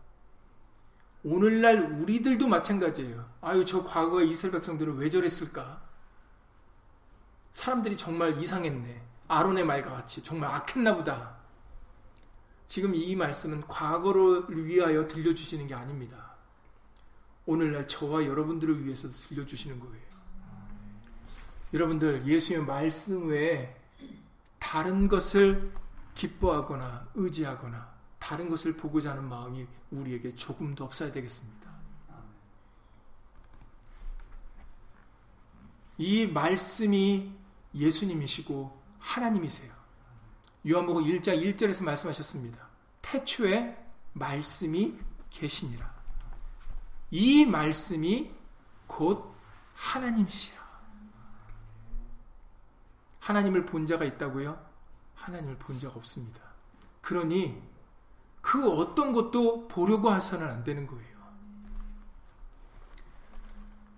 [1.23, 3.29] 오늘날 우리들도 마찬가지예요.
[3.41, 5.83] 아유, 저 과거의 이스라엘 백성들은 왜 저랬을까?
[7.51, 9.03] 사람들이 정말 이상했네.
[9.27, 11.34] 아론의 말과 같이 정말 악했나 보다.
[12.67, 16.35] 지금 이 말씀은 과거를 위하여 들려주시는 게 아닙니다.
[17.45, 20.05] 오늘날 저와 여러분들을 위해서 들려주시는 거예요.
[21.73, 23.75] 여러분들, 예수의 말씀 외에
[24.59, 25.71] 다른 것을
[26.15, 31.69] 기뻐하거나 의지하거나 다른 것을 보고자 하는 마음이 우리에게 조금도 없어야 되겠습니다.
[35.97, 37.31] 이 말씀이
[37.73, 39.74] 예수님이시고 하나님이세요.
[40.67, 42.67] 요한복음 1장 1절에서 말씀하셨습니다.
[43.01, 43.77] 태초에
[44.13, 44.97] 말씀이
[45.29, 45.93] 계시니라.
[47.11, 48.31] 이 말씀이
[48.87, 49.35] 곧
[49.75, 50.65] 하나님이시라.
[53.19, 54.59] 하나님을 본 자가 있다고요?
[55.15, 56.41] 하나님을 본 자가 없습니다.
[57.01, 57.61] 그러니
[58.41, 61.15] 그 어떤 것도 보려고 해서는 안 되는 거예요.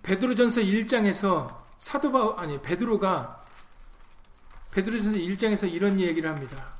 [0.03, 3.43] 베드로전서 1장에서 사도 바 아니 베드로가
[4.71, 6.75] 베드로전서 1장에서 이런 얘기를 합니다.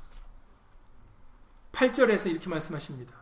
[1.72, 3.14] 8절에서 이렇게 말씀하십니다.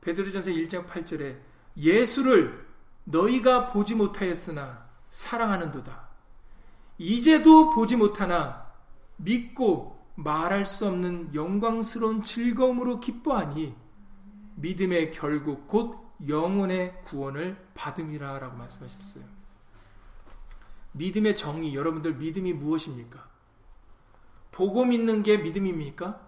[0.00, 1.38] 베드로전서 1장 8절에
[1.76, 2.66] 예수를
[3.04, 6.08] 너희가 보지 못하였으나 사랑하는도다.
[6.98, 8.72] 이제도 보지 못하나
[9.16, 13.74] 믿고 말할 수 없는 영광스러운 즐거움으로 기뻐하니
[14.56, 19.24] 믿음의 결국 곧 영혼의 구원을 받음이라 라고 말씀하셨어요.
[20.92, 23.33] 믿음의 정의, 여러분들 믿음이 무엇입니까?
[24.54, 26.20] 보고 믿는 게 믿음입니까?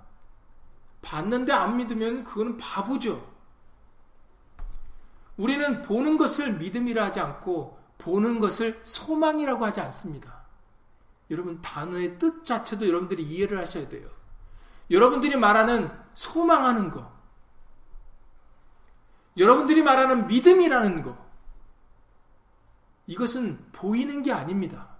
[1.00, 3.24] 봤는데 안 믿으면 그거는 바보죠.
[5.36, 10.44] 우리는 보는 것을 믿음이라 하지 않고 보는 것을 소망이라고 하지 않습니다.
[11.30, 14.08] 여러분 단어의 뜻 자체도 여러분들이 이해를 하셔야 돼요.
[14.90, 17.12] 여러분들이 말하는 소망하는 거,
[19.36, 21.16] 여러분들이 말하는 믿음이라는 거,
[23.06, 24.95] 이것은 보이는 게 아닙니다.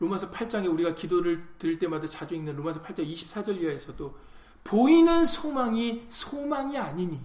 [0.00, 4.18] 로마서 8장에 우리가 기도를 드릴 때마다 자주 읽는 로마서 8장 24절 이하에서도
[4.64, 7.22] 보이는 소망이 소망이 아니니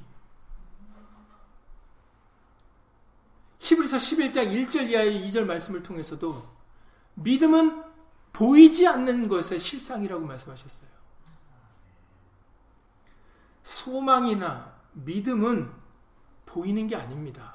[3.59, 6.47] 히브리서 11장 1절 이하의 2절 말씀을 통해서도
[7.15, 7.83] 믿음은
[8.33, 10.89] 보이지 않는 것의 실상이라고 말씀하셨어요.
[13.63, 15.71] 소망이나 믿음은
[16.45, 17.54] 보이는 게 아닙니다.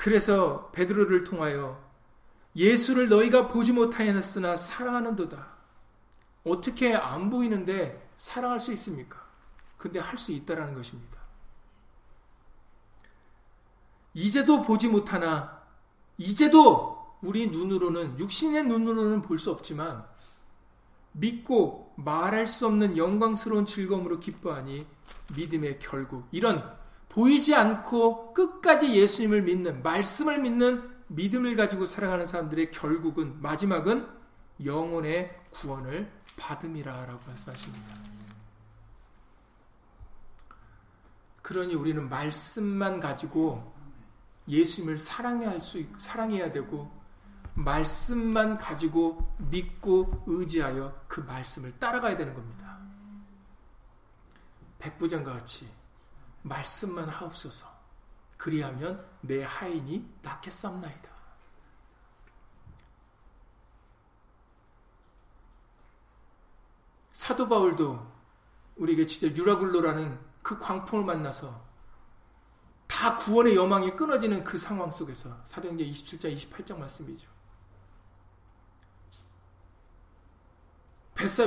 [0.00, 1.78] 그래서 베드로를 통하여
[2.56, 5.46] 예수를 너희가 보지 못하였으나 사랑하는도다.
[6.44, 9.22] 어떻게 안 보이는데 사랑할 수 있습니까?
[9.76, 11.18] 근데 할 수 있다라는 것입니다.
[14.14, 15.60] 이제도 보지 못하나
[16.16, 20.06] 이제도 우리 눈으로는 육신의 눈으로는 볼 수 없지만
[21.12, 24.86] 믿고 말할 수 없는 영광스러운 즐거움으로 기뻐하니
[25.36, 26.79] 믿음의 결국 이런
[27.10, 34.08] 보이지 않고 끝까지 예수님을 믿는 말씀을 믿는 믿음을 가지고 살아가는 사람들의 결국은 마지막은
[34.64, 37.94] 영혼의 구원을 받음이라 라고 말씀하십니다.
[41.42, 43.74] 그러니 우리는 말씀만 가지고
[44.46, 46.90] 예수님을 사랑해야 수 사랑해야 되고
[47.54, 52.78] 말씀만 가지고 믿고 의지하여 그 말씀을 따라가야 되는 겁니다.
[54.78, 55.68] 백부장과 같이
[56.42, 57.66] 말씀만 하옵소서.
[58.36, 61.10] 그리하면 내 하인이 낫겠삼나이다.
[67.12, 68.10] 사도 바울도
[68.76, 71.68] 우리에게 진짜 유라굴로라는 그 광풍을 만나서
[72.86, 77.28] 다 구원의 여망이 끊어지는 그 상황 속에서 사도행전 27장 28장 말씀이죠.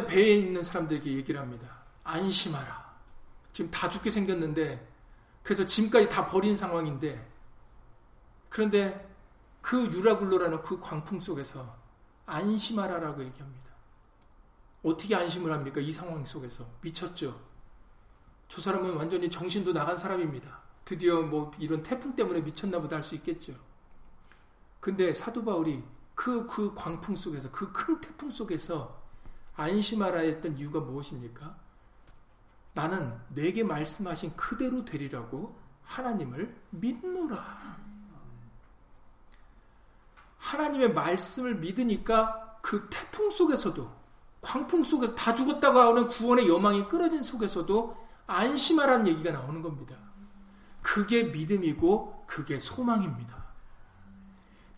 [0.06, 1.84] 배에 있는 사람들에게 얘기를 합니다.
[2.04, 2.83] 안심하라.
[3.54, 4.86] 지금 다 죽게 생겼는데
[5.44, 7.32] 그래서 짐까지 다 버린 상황인데
[8.50, 9.10] 그런데
[9.62, 11.76] 그 유라굴로라는 그 광풍 속에서
[12.26, 13.64] 안심하라라고 얘기합니다.
[14.84, 15.80] 어떻게 안심을 합니까?
[15.80, 17.40] 이 상황 속에서 미쳤죠.
[18.50, 20.62] 저 사람은 완전히 정신도 나간 사람입니다.
[20.86, 23.54] 드디어 뭐 이런 태풍 때문에 미쳤나 보다 할 수 있겠죠.
[24.80, 25.82] 근데 사도 바울이
[26.14, 29.02] 그, 그 광풍 속에서, 그 큰 태풍 속에서
[29.56, 31.56] 안심하라 했던 이유가 무엇입니까?
[32.74, 37.64] 나는 내게 말씀하신 그대로 되리라고 하나님을 믿노라.
[40.38, 44.04] 하나님의 말씀을 믿으니까 그 태풍 속에서도
[44.42, 47.98] 광풍 속에서 다 죽었다고 하는 구원의 여망이 끊어진 속에서도
[48.28, 49.96] 안심하라는 얘기가 나오는 겁니다.
[50.82, 53.44] 그게 믿음이고 그게 소망입니다.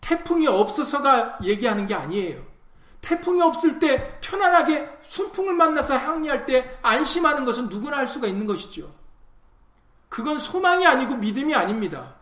[0.00, 2.55] 태풍이 없어서가 얘기하는 게 아니에요.
[3.06, 8.92] 태풍이 없을 때 편안하게 순풍을 만나서 항리할 때 안심하는 것은 누구나 할 수가 있는 것이죠.
[10.08, 12.16] 그건 소망이 아니고 믿음이 아닙니다.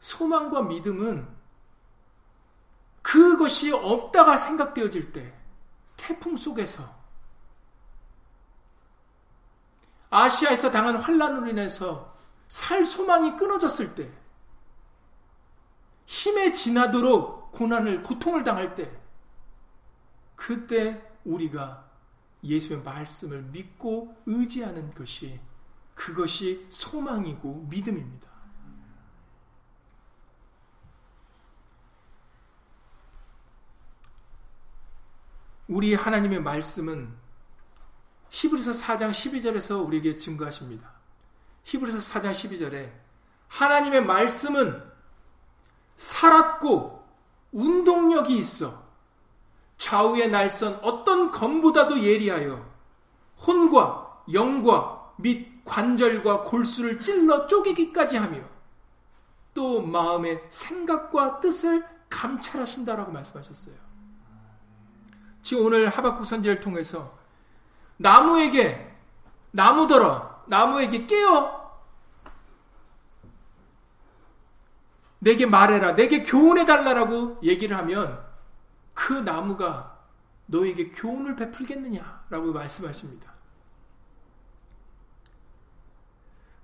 [0.00, 1.26] 소망과 믿음은
[3.00, 5.32] 그것이 없다가 생각되어질 때,
[5.96, 6.94] 태풍 속에서,
[10.10, 12.14] 아시아에서 당한 환란으로 인해서
[12.48, 14.12] 살 소망이 끊어졌을 때,
[16.06, 18.90] 힘에 지나도록 고난을 고통을 당할 때
[20.36, 21.88] 그때 우리가
[22.42, 25.40] 예수의 말씀을 믿고 의지하는 것이
[25.94, 28.28] 그것이 소망이고 믿음입니다.
[35.66, 37.14] 우리 하나님의 말씀은
[38.28, 40.92] 히브리서 4장 12절에서 우리에게 증거하십니다.
[41.64, 42.92] 히브리서 4장 12절에
[43.48, 44.93] 하나님의 말씀은
[45.96, 47.04] 살았고
[47.52, 48.82] 운동력이 있어
[49.78, 52.64] 좌우의 날선 어떤 검보다도 예리하여
[53.46, 58.38] 혼과 영과 및 관절과 골수를 찔러 쪼개기까지 하며
[59.52, 63.74] 또 마음의 생각과 뜻을 감찰하신다라고 말씀하셨어요.
[65.42, 67.16] 지금 오늘 하박국 선지를 통해서
[67.96, 68.92] 나무에게
[69.50, 71.63] 나무더러 나무에게 깨어
[75.24, 78.22] 내게 말해라 내게 교훈해 달라라고 얘기를 하면
[78.92, 79.98] 그 나무가
[80.46, 83.32] 너에게 교훈을 베풀겠느냐라고 말씀하십니다.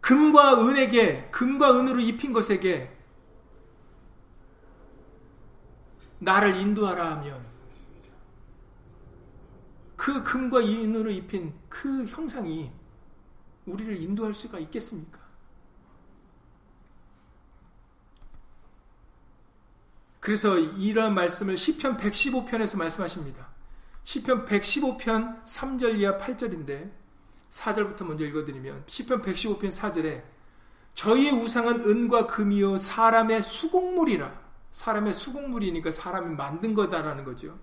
[0.02, 2.94] 금과 은에게 금과 은으로 입힌 것에게
[6.18, 7.42] 나를 인도하라 하면
[9.96, 12.70] 그 금과 은으로 입힌 그 형상이
[13.64, 15.19] 우리를 인도할 수가 있겠습니까?
[20.20, 23.48] 그래서 이런 말씀을 시편 115편에서 말씀하십니다.
[24.04, 26.90] 시편 115편 3절 이하 8절인데
[27.50, 30.22] 4절부터 먼저 읽어드리면 시편 115편 4절에
[30.94, 34.32] 저희의 우상은 은과 금이요 사람의 수공물이라
[34.72, 37.56] 사람의 수공물이니까 사람이 만든 거다라는 거죠.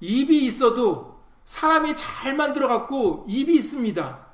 [0.00, 4.26] 입이 있어도 사람이 잘 만들어 갖고 입이 있습니다.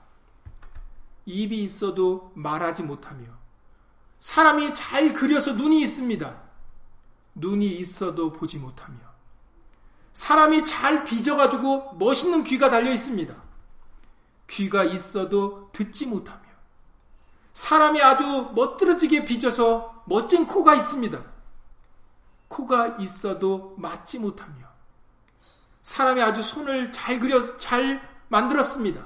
[1.27, 3.25] 입이 있어도 말하지 못하며
[4.19, 6.46] 사람이 잘 그려서 눈이 있습니다.
[7.37, 8.99] 눈이 있어도 보지 못하며
[10.13, 13.35] 사람이 잘 빚어가지고 멋있는 귀가 달려 있습니다.
[14.49, 16.41] 귀가 있어도 듣지 못하며
[17.53, 21.23] 사람이 아주 멋들어지게 빚어서 멋진 코가 있습니다.
[22.49, 24.67] 코가 있어도 맞지 못하며
[25.83, 29.05] 사람이 아주 손을 잘 그려 잘 만들었습니다.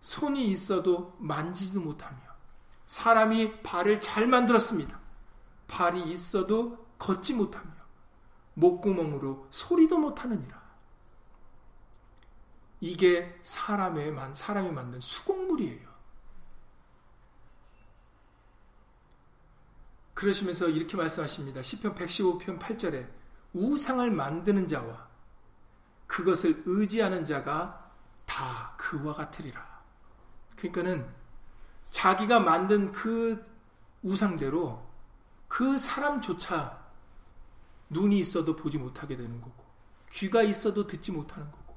[0.00, 2.18] 손이 있어도 만지지도 못하며
[2.86, 5.00] 사람이 발을 잘 만들었습니다.
[5.66, 7.70] 발이 있어도 걷지 못하며
[8.54, 10.62] 목구멍으로 소리도 못하느니라.
[12.80, 15.94] 이게 사람의 만 사람이 만든 수공물이에요.
[20.12, 21.62] 그러시면서 이렇게 말씀하십니다.
[21.62, 23.08] 시편 115편 8절에
[23.52, 25.08] 우상을 만드는 자와
[26.06, 27.90] 그것을 의지하는 자가
[28.24, 29.82] 다 그와 같으리라.
[30.56, 31.08] 그러니까는
[31.90, 33.44] 자기가 만든 그
[34.02, 34.86] 우상대로
[35.48, 36.83] 그 사람조차
[37.94, 39.64] 눈이 있어도 보지 못하게 되는 거고
[40.10, 41.74] 귀가 있어도 듣지 못하는 거고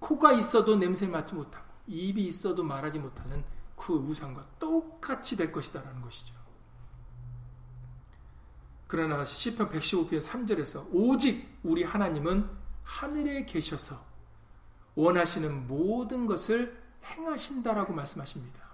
[0.00, 3.42] 코가 있어도 냄새 맡지 못하고 입이 있어도 말하지 못하는
[3.76, 6.34] 그 우상과 똑같이 될 것이다라는 것이죠.
[8.86, 12.48] 그러나 시편 115편 3절에서 오직 우리 하나님은
[12.84, 14.04] 하늘에 계셔서
[14.94, 18.66] 원하시는 모든 것을 행하신다라고 말씀하십니다.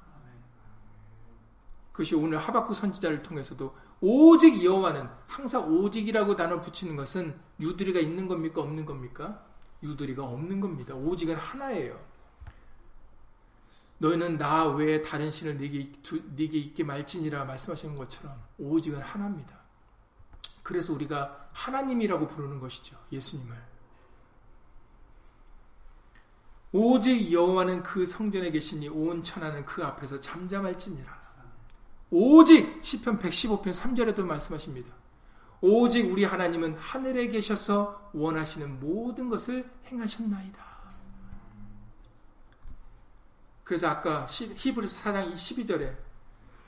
[1.92, 8.60] 그것이 오늘 하박국 선지자를 통해서도 오직 여호와는 항상 오직이라고 단어 붙이는 것은 유두리가 있는 겁니까
[8.60, 9.46] 없는 겁니까?
[9.80, 10.92] 유두리가 없는 겁니다.
[10.92, 12.04] 오직은 하나예요.
[13.98, 15.92] 너희는 나 외에 다른 신을 네게,
[16.34, 19.56] 네게 있게 말지니라 말씀하시는 것처럼 오직은 하나입니다.
[20.64, 22.96] 그래서 우리가 하나님이라고 부르는 것이죠.
[23.12, 23.56] 예수님을.
[26.72, 31.21] 오직 여호와는 그 성전에 계시니 온 천하는 그 앞에서 잠잠할지니라.
[32.14, 34.94] 오직 시편 115편 3절에도 말씀하십니다.
[35.62, 40.62] 오직 우리 하나님은 하늘에 계셔서 원하시는 모든 것을 행하셨나이다.
[43.64, 45.96] 그래서 아까 히브리서 4장 12절에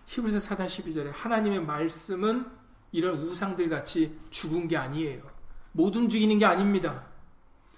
[0.07, 2.47] 히브리서 4장 12절에 하나님의 말씀은
[2.93, 5.23] 이런 우상들 같이 죽은 게 아니에요.
[5.73, 7.05] 못 움직이는 게 아닙니다.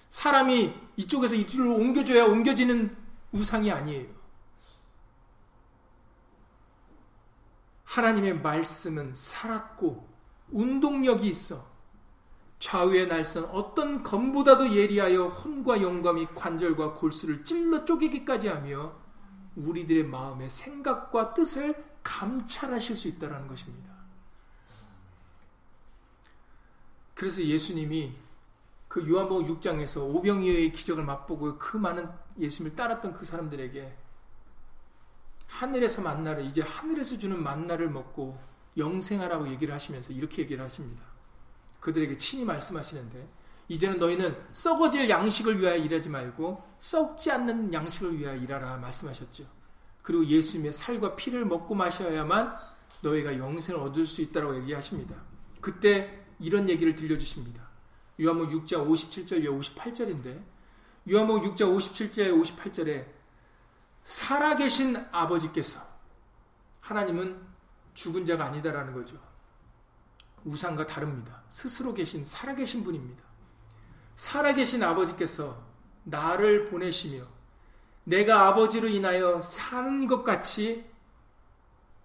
[0.09, 2.95] 사람이 이쪽에서 이쪽으로 옮겨줘야 옮겨지는
[3.33, 4.16] 우상이 아니에요.
[7.87, 10.07] 하나님의 말씀은 살았고
[10.51, 11.65] 운동력이 있어
[12.59, 18.93] 좌우의 날선 어떤 검보다도 예리하여 혼과 영감이 관절과 골수를 찔러 쪼개기까지 하며
[19.55, 23.95] 우리들의 마음의 생각과 뜻을 감찰하실 수 있다는 것입니다.
[27.13, 28.13] 그래서 예수님이
[28.87, 32.07] 그 요한복음 6장에서 오병이어의 기적을 맛보고 그 많은
[32.37, 34.06] 예수님을 따랐던 그 사람들에게
[35.47, 38.37] 하늘에서 만나를 이제 하늘에서 주는 만나를 먹고
[38.77, 41.03] 영생하라고 얘기를 하시면서 이렇게 얘기를 하십니다.
[41.79, 43.27] 그들에게 친히 말씀하시는데
[43.69, 49.45] 이제는 너희는 썩어질 양식을 위하여 일하지 말고 썩지 않는 양식을 위하여 일하라 말씀하셨죠.
[50.01, 52.55] 그리고 예수님의 살과 피를 먹고 마셔야만
[53.01, 55.15] 너희가 영생을 얻을 수 있다고 얘기하십니다.
[55.59, 57.67] 그때 이런 얘기를 들려주십니다.
[58.21, 60.41] 요한복 6장 57절, 58절인데
[61.11, 63.16] 요한복 6장 57절, 58절에
[64.07, 65.81] 살아계신 아버지께서
[66.79, 67.45] 하나님은
[67.93, 69.19] 죽은 자가 아니다라는 거죠.
[70.45, 71.43] 우상과 다릅니다.
[71.49, 73.21] 스스로 계신 살아계신 분입니다.
[74.15, 75.61] 살아계신 아버지께서
[76.05, 77.25] 나를 보내시며
[78.05, 80.89] 내가 아버지로 인하여 사는 것 같이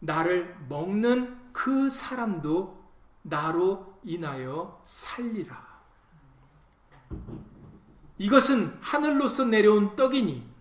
[0.00, 2.82] 나를 먹는 그 사람도
[3.22, 5.80] 나로 인하여 살리라.
[8.18, 10.51] 이것은 하늘로서 내려온 떡이니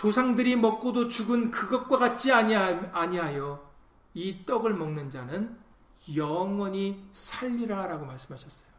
[0.00, 3.70] 조상들이 먹고도 죽은 그것과 같지 아니하여
[4.14, 5.58] 이 떡을 먹는 자는
[6.16, 8.70] 영원히 살리라라고 말씀하셨어요.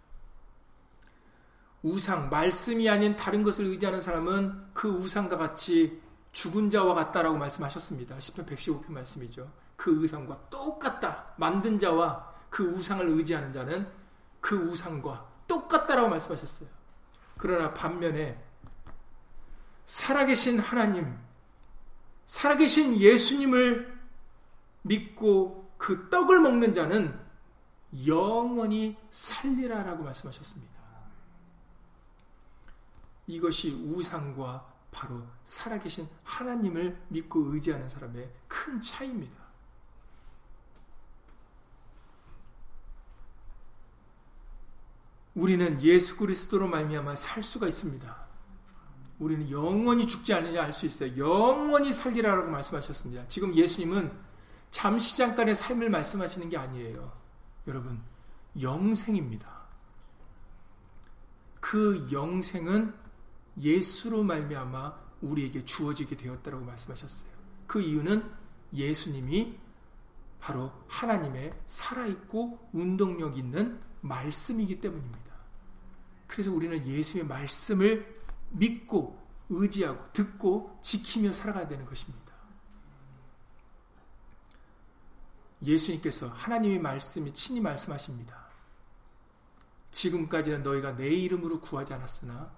[1.84, 6.02] 우상, 말씀이 아닌 다른 것을 의지하는 사람은 그 우상과 같이
[6.32, 8.18] 죽은 자와 같다라고 말씀하셨습니다.
[8.18, 9.48] 10편 115편 말씀이죠.
[9.76, 11.36] 그 우상과 똑같다.
[11.38, 13.88] 만든 자와 그 우상을 의지하는 자는
[14.40, 16.68] 그 우상과 똑같다라고 말씀하셨어요.
[17.38, 18.44] 그러나 반면에
[19.92, 21.20] 살아계신 하나님,
[22.26, 24.00] 살아계신 예수님을
[24.84, 27.14] 믿고 그 떡을 먹는 자는
[28.08, 30.72] 영원히 살리라라고 말씀하셨습니다.
[33.28, 39.42] 이것이 우상과 바로 살아계신 하나님을 믿고 의지하는 사람의 큰 차이입니다.
[45.36, 48.21] 우리는 예수 그리스도로 말미암아 살 수가 있습니다.
[49.22, 51.16] 우리는 영원히 죽지 않느냐 알 수 있어요.
[51.16, 53.28] 영원히 살리라라고 말씀하셨습니다.
[53.28, 54.12] 지금 예수님은
[54.72, 57.12] 잠시 잠깐의 삶을 말씀하시는 게 아니에요.
[57.68, 58.02] 여러분,
[58.60, 59.62] 영생입니다.
[61.60, 62.94] 그 영생은
[63.60, 67.30] 예수로 말미암아 우리에게 주어지게 되었다고 말씀하셨어요.
[67.68, 68.28] 그 이유는
[68.74, 69.56] 예수님이
[70.40, 75.32] 바로 하나님의 살아있고 운동력 있는 말씀이기 때문입니다.
[76.26, 78.21] 그래서 우리는 예수의 말씀을
[78.52, 82.32] 믿고 의지하고 듣고 지키며 살아가야 되는 것입니다.
[85.64, 88.42] 예수님께서 하나님의 말씀이 친히 말씀하십니다.
[89.92, 92.52] 지금까지는 너희가 내 이름으로 구하지 않았으나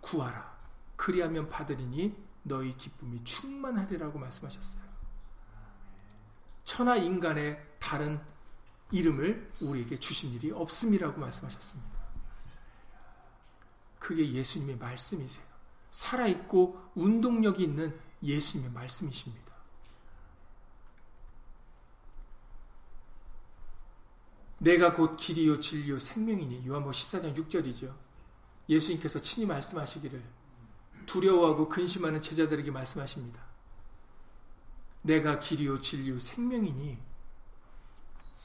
[0.00, 0.56] 구하라.
[0.96, 4.82] 그리하면 받으리니 너희 기쁨이 충만하리라고 말씀하셨어요.
[6.64, 8.20] 천하 인간의 다른
[8.90, 11.95] 이름을 우리에게 주신 일이 없음이라고 말씀하셨습니다.
[14.06, 15.44] 그게 예수님의 말씀이세요.
[15.90, 19.52] 살아있고 운동력이 있는 예수님의 말씀이십니다.
[24.58, 27.92] 내가 곧 길이요 진리요 생명이니 요한복 14장 6절이죠.
[28.68, 30.22] 예수님께서 친히 말씀하시기를
[31.06, 33.42] 두려워하고 근심하는 제자들에게 말씀하십니다.
[35.02, 36.96] 내가 길이요 진리요 생명이니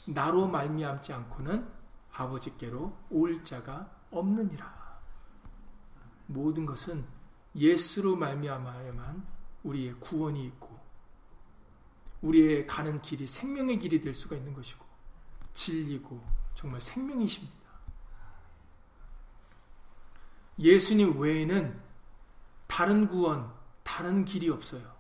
[0.08, 1.72] 나로 말미암지 않고는
[2.14, 4.81] 아버지께로 올 자가 없느니라.
[6.34, 7.06] 모든 것은
[7.56, 9.26] 예수로 말미암아야만
[9.64, 10.80] 우리의 구원이 있고
[12.22, 14.86] 우리의 가는 길이 생명의 길이 될 수가 있는 것이고
[15.54, 16.24] 진리고
[16.56, 17.62] 정말 생명이십니다.
[20.60, 21.82] 예수님 외에는
[22.68, 23.52] 다른 구원,
[23.84, 24.96] 다른 길이 없어요.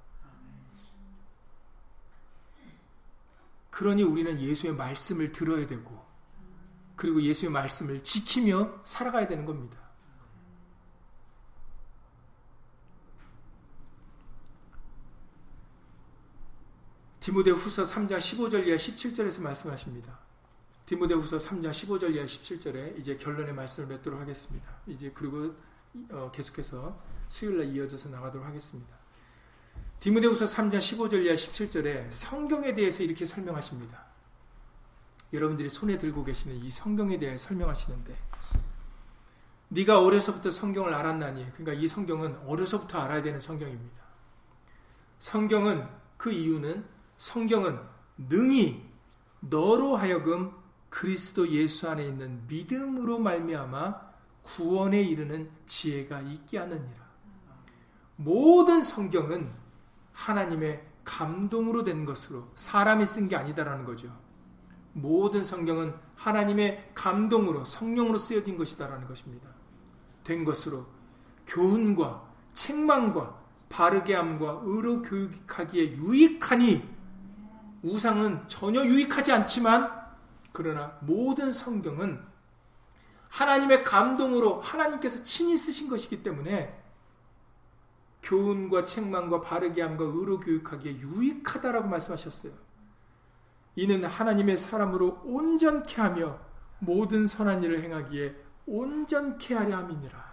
[3.70, 6.06] 그러니 우리는 예수의 말씀을 들어야 되고,
[6.96, 9.81] 그리고 예수의 말씀을 지키며 살아가야 되는 겁니다.
[17.22, 20.20] 디모데 후서 3장 15절 이하 17절에서 말씀하십니다.
[20.88, 24.68] 디모데 후서 3장 15절 이하 17절에 이제 결론의 말씀을 맺도록 하겠습니다.
[24.88, 25.54] 이제 그리고
[26.10, 27.00] 어, 계속해서
[27.30, 28.98] 수요일날 이어져서 나가도록 하겠습니다.
[30.00, 34.04] 디모데 후서 3장 15절 이하 17절에 성경에 대해서 이렇게 설명하십니다.
[35.32, 38.18] 여러분들이 손에 들고 계시는 이 성경에 대해 설명하시는데
[39.70, 44.02] 네가 어려서부터 성경을 알았나니 그러니까 이 성경은 어려서부터 알아야 되는 성경입니다.
[45.20, 47.80] 성경은 그 이유는 성경은
[48.18, 48.84] 능히
[49.42, 50.52] 너로 하여금
[50.90, 54.02] 그리스도 예수 안에 있는 믿음으로 말미암아
[54.42, 57.12] 구원에 이르는 지혜가 있게 하느니라.
[58.16, 59.52] 모든 성경은
[60.14, 64.12] 하나님의 감동으로 된 것으로 사람이 쓴 게 아니다라는 거죠.
[64.94, 69.48] 모든 성경은 하나님의 감동으로 성령으로 쓰여진 것이다라는 것입니다.
[70.24, 70.88] 된 것으로
[71.46, 76.91] 교훈과 책망과 바르게 함과 의로 교육하기에 유익하니
[77.84, 80.02] 우상은 전혀 유익하지 않지만
[80.52, 82.22] 그러나 모든 성경은
[83.30, 86.78] 하나님의 감동으로 하나님께서 친히 쓰신 것이기 때문에
[88.24, 92.54] 교훈과 책망과 바르게 함과 의로 교육하기에 유익하다라고 말씀하셨어요.
[93.76, 96.40] 이는 하나님의 사람으로 온전케 하며
[96.80, 100.32] 모든 선한 일을 행하기에 온전케 하려 함이니라.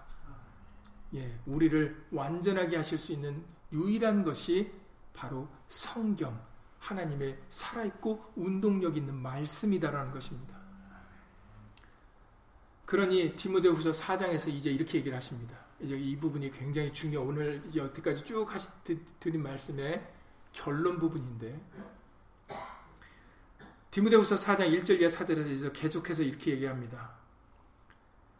[1.15, 4.73] 예, 우리를 완전하게 하실 수 있는 유일한 것이
[5.15, 6.39] 바로 성경,
[6.79, 10.57] 하나님의 살아있고 운동력 있는 말씀이다라는 것입니다.
[12.87, 15.59] 그러니 디모데후서 4장에서 이제 이렇게 얘기를 하십니다.
[15.81, 17.23] 이제 이 부분이 굉장히 중요.
[17.23, 18.69] 오늘 여태까지 쭉 하시
[19.21, 20.07] 드린 말씀의
[20.53, 21.61] 결론 부분인데
[23.91, 27.19] 디모데후서 4장 1절 이하 4절에서 계속해서 이렇게 얘기합니다.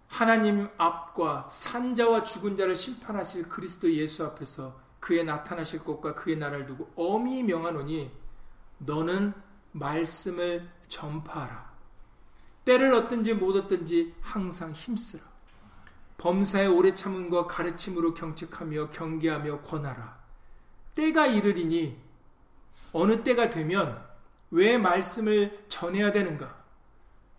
[0.07, 6.91] 하나님 앞과 산자와 죽은 자를 심판하실 그리스도 예수 앞에서 그의 나타나실 것과 그의 나라를 두고
[6.97, 8.11] 엄히 명하노니
[8.79, 9.33] 너는
[9.73, 11.69] 말씀을 전파하라.
[12.65, 15.23] 때를 얻든지 못 얻든지 항상 힘쓰라.
[16.19, 20.19] 범사의 오래 참음과 가르침으로 경책하며 경계하며 권하라.
[20.95, 21.97] 때가 이르리니
[22.93, 24.05] 어느 때가 되면
[24.51, 26.59] 왜 말씀을 전해야 되는가?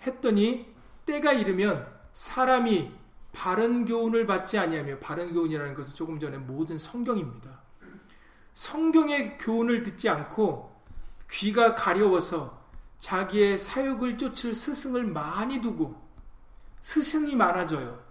[0.01, 0.73] 했더니
[1.05, 2.91] 때가 이르면 사람이
[3.31, 7.61] 바른 교훈을 받지 아니하며 바른 교훈이라는 것은 조금 전에 모든 성경입니다.
[8.53, 10.68] 성경의 교훈을 듣지 않고
[11.31, 12.59] 귀가 가려워서
[12.97, 15.99] 자기의 사욕을 쫓을 스승을 많이 두고
[16.81, 18.03] 스승이 많아져요.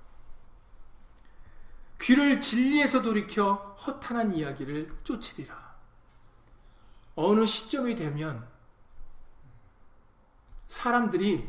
[2.00, 5.68] 귀를 진리에서 돌이켜 허탄한 이야기를 쫓으리라.
[7.16, 8.46] 어느 시점이 되면
[10.68, 11.48] 사람들이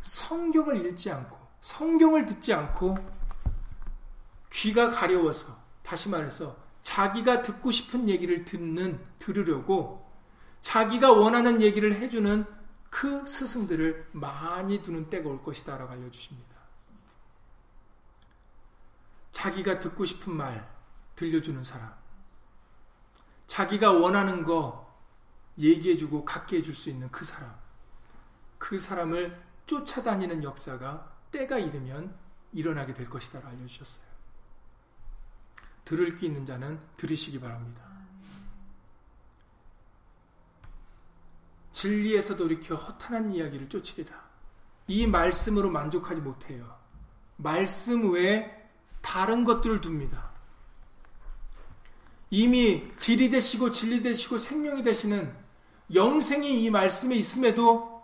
[0.00, 2.96] 성경을 읽지 않고 성경을 듣지 않고
[4.50, 10.09] 귀가 가려워서 다시 말해서 자기가 듣고 싶은 얘기를 듣는 들으려고
[10.60, 12.44] 자기가 원하는 얘기를 해주는
[12.90, 16.50] 그 스승들을 많이 두는 때가 올 것이다 라고 알려주십니다.
[19.30, 20.68] 자기가 듣고 싶은 말
[21.16, 21.94] 들려주는 사람,
[23.46, 24.90] 자기가 원하는 거
[25.58, 27.54] 얘기해주고 갖게 해줄 수 있는 그 사람,
[28.58, 32.14] 그 사람을 쫓아다니는 역사가 때가 이르면
[32.52, 34.04] 일어나게 될 것이다 알려주셨어요.
[35.84, 37.89] 들을 귀 있는 자는 들으시기 바랍니다.
[41.72, 44.12] 진리에서 돌이켜 허탄한 이야기를 쫓으리라.
[44.88, 46.76] 이 말씀으로 만족하지 못해요.
[47.36, 48.50] 말씀 외에
[49.00, 50.30] 다른 것들을 둡니다.
[52.30, 55.34] 이미 길이 되시고 진리 되시고 생명이 되시는
[55.92, 58.02] 영생이 이 말씀에 있음에도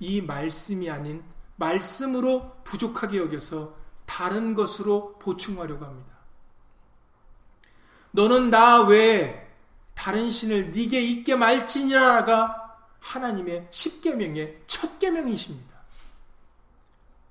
[0.00, 1.22] 이 말씀이 아닌
[1.56, 3.76] 말씀으로 부족하게 여겨서
[4.06, 6.18] 다른 것으로 보충하려고 합니다.
[8.12, 9.46] 너는 나 외에
[9.94, 12.67] 다른 신을 네게 있게 말지니라가
[13.00, 15.78] 하나님의 십계명의 첫 계명이십니다.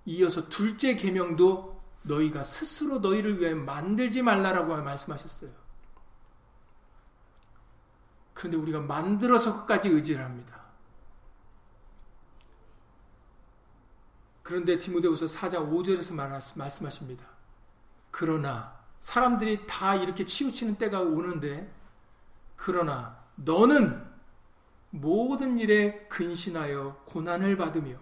[0.05, 5.51] 이어서 둘째 계명도 너희가 스스로 너희를 위해 만들지 말라라고 말씀하셨어요.
[8.34, 10.57] 그런데 우리가 만들어서 끝까지 의지를 합니다.
[14.43, 16.13] 그런데 디모데후서 4장 5절에서
[16.55, 17.26] 말씀하십니다.
[18.11, 21.70] 그러나 사람들이 다 이렇게 치우치는 때가 오는데
[22.55, 24.05] 그러나 너는
[24.89, 27.97] 모든 일에 근신하여 고난을 받으며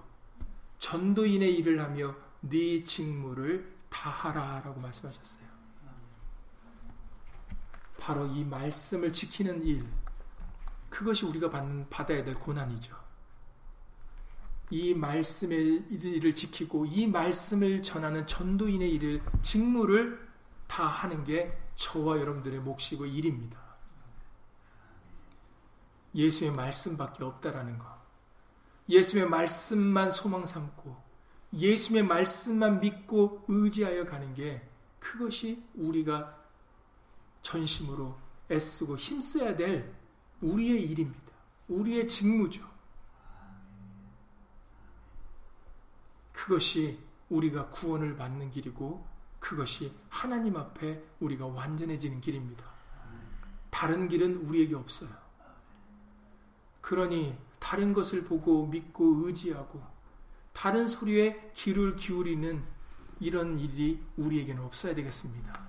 [0.79, 5.45] 전도인의 일을 하며 네 직무를 다하라라고 말씀하셨어요.
[7.97, 9.85] 바로 이 말씀을 지키는 일
[10.89, 12.95] 그것이 우리가 받는 받아야 될 고난이죠.
[14.69, 20.27] 이 말씀의 일을 지키고 이 말씀을 전하는 전도인의 일을 직무를
[20.67, 23.64] 다 하는 게 저와 여러분들의 몫이고 일입니다.
[26.15, 27.93] 예수의 말씀밖에 없다라는 것.
[28.89, 30.95] 예수의 말씀만 소망 삼고
[31.53, 34.67] 예수의 말씀만 믿고 의지하여 가는 게
[34.99, 36.35] 그것이 우리가
[37.41, 38.17] 전심으로
[38.51, 39.93] 애쓰고 힘써야 될
[40.41, 41.31] 우리의 일입니다.
[41.67, 42.63] 우리의 직무죠.
[46.31, 46.99] 그것이
[47.29, 49.05] 우리가 구원을 받는 길이고
[49.39, 52.65] 그것이 하나님 앞에 우리가 완전해지는 길입니다.
[53.69, 55.24] 다른 길은 우리에게 없어요.
[56.85, 59.81] 그러니 다른 것을 보고 믿고 의지하고
[60.53, 62.63] 다른 소리에 귀를 기울이는
[63.19, 65.65] 이런 일이 우리에게는 없어야 되겠습니다.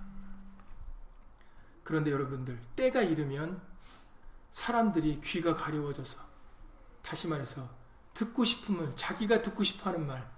[1.83, 3.63] 그런데 여러분들, 때가 이르면
[4.51, 6.19] 사람들이 귀가 가려워져서
[7.01, 7.67] 다시 말해서
[8.13, 10.31] 듣고 싶음을 자기가 듣고 싶어 하는 말,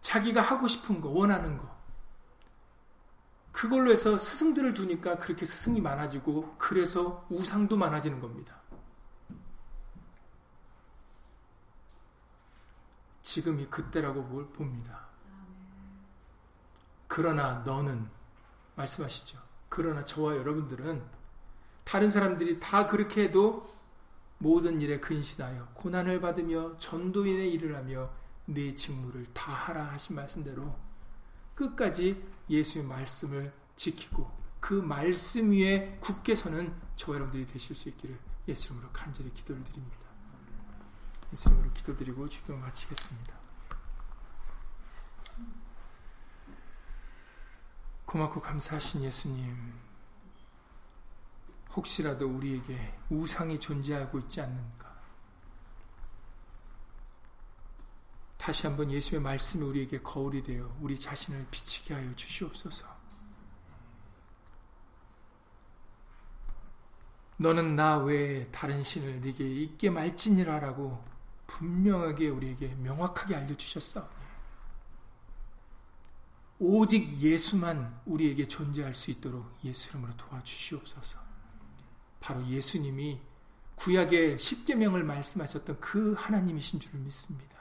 [0.00, 1.75] 자기가 하고 싶은 거, 원하는 거.
[3.56, 8.60] 그걸로 해서 스승들을 두니까 그렇게 스승이 많아지고 그래서 우상도 많아지는 겁니다.
[13.22, 15.06] 지금이 그때라고 봅니다.
[17.06, 18.06] 그러나 너는
[18.74, 19.38] 말씀하시죠.
[19.70, 21.02] 그러나 저와 여러분들은
[21.84, 23.74] 다른 사람들이 다 그렇게 해도
[24.36, 28.10] 모든 일에 근신하여 고난을 받으며 전도인의 일을 하며
[28.44, 30.76] 내 직무를 다 하라 하신 말씀대로
[31.54, 34.30] 끝까지 예수의 말씀을 지키고
[34.60, 38.18] 그 말씀 위에 굳게 서는 저와 여러분들이 되실 수 있기를
[38.48, 40.06] 예수 이름으로 간절히 기도를 드립니다.
[41.32, 43.34] 예수 이름으로 기도드리고 주기도 마치겠습니다.
[48.06, 49.74] 고맙고 감사하신 예수님
[51.74, 54.85] 혹시라도 우리에게 우상이 존재하고 있지 않는가
[58.36, 62.86] 다시 한번 예수의 말씀이 우리에게 거울이 되어 우리 자신을 비치게 하여 주시옵소서.
[67.38, 71.04] 너는 나 외에 다른 신을 네게 있게 말지니라라고
[71.46, 74.08] 분명하게 우리에게 명확하게 알려주셨어.
[76.58, 81.18] 오직 예수만 우리에게 존재할 수 있도록 예수 이름으로 도와주시옵소서.
[82.20, 83.20] 바로 예수님이
[83.74, 87.55] 구약의 십계명을 말씀하셨던 그 하나님이신 줄을 믿습니다.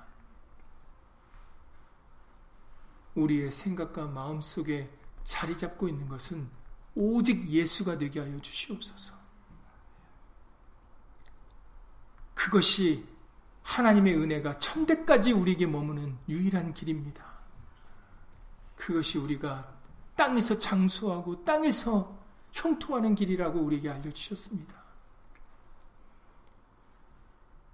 [3.15, 4.89] 우리의 생각과 마음 속에
[5.23, 6.49] 자리 잡고 있는 것은
[6.93, 9.15] 오직 예수가 되게 하여 주시옵소서.
[12.33, 13.05] 그것이
[13.63, 17.25] 하나님의 은혜가 천대까지 우리에게 머무는 유일한 길입니다.
[18.75, 19.73] 그것이 우리가
[20.15, 22.15] 땅에서 장수하고 땅에서
[22.51, 24.75] 형통하는 길이라고 우리에게 알려주셨습니다.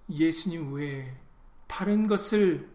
[0.10, 1.16] 예수님 외에
[1.68, 2.70] 다른 것을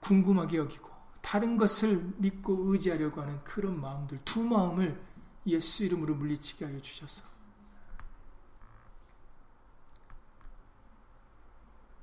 [0.00, 0.87] 궁금하게 여기고
[1.20, 5.00] 다른 것을 믿고 의지하려고 하는 그런 마음들, 두 마음을
[5.46, 7.24] 예수 이름으로 물리치게 하여 주셔서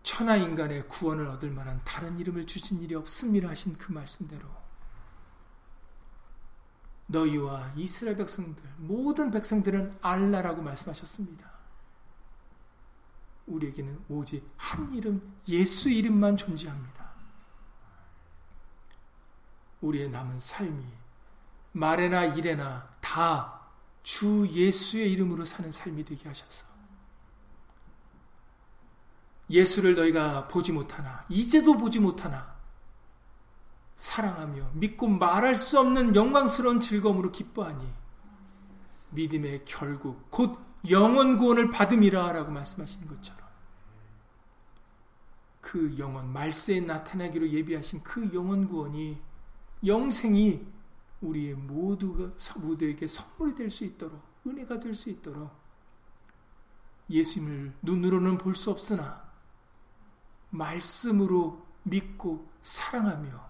[0.03, 4.47] 천하 인간의 구원을 얻을 만한 다른 이름을 주신 일이 없음이라 하신 그 말씀대로
[7.07, 11.51] 너희와 이스라엘 백성들 모든 백성들은 알라라고 말씀하셨습니다.
[13.47, 17.04] 우리에게는 오직 한 이름 예수 이름만 존재합니다.
[19.81, 20.83] 우리의 남은 삶이
[21.73, 23.55] 말에나 일에나 다
[24.05, 26.63] 주 예수의 이름으로 사는 삶이 되게 하셔서
[29.49, 32.55] 예수를 너희가 보지 못하나 이제도 보지 못하나
[33.95, 37.91] 사랑하며 믿고 말할 수 없는 영광스러운 즐거움으로 기뻐하니
[39.09, 43.41] 믿음의 결국 곧 영원 구원을 받음이라 라고 말씀하신 것처럼
[45.61, 49.19] 그 영원 말세에 나타나기로 예비하신 그 영원 구원이
[49.85, 50.65] 영생이
[51.21, 55.51] 우리의 모두가 모두에게 선물이 될 수 있도록 은혜가 될 수 있도록
[57.09, 59.23] 예수님을 눈으로는 볼 수 없으나
[60.49, 63.45] 말씀으로 믿고 사랑하며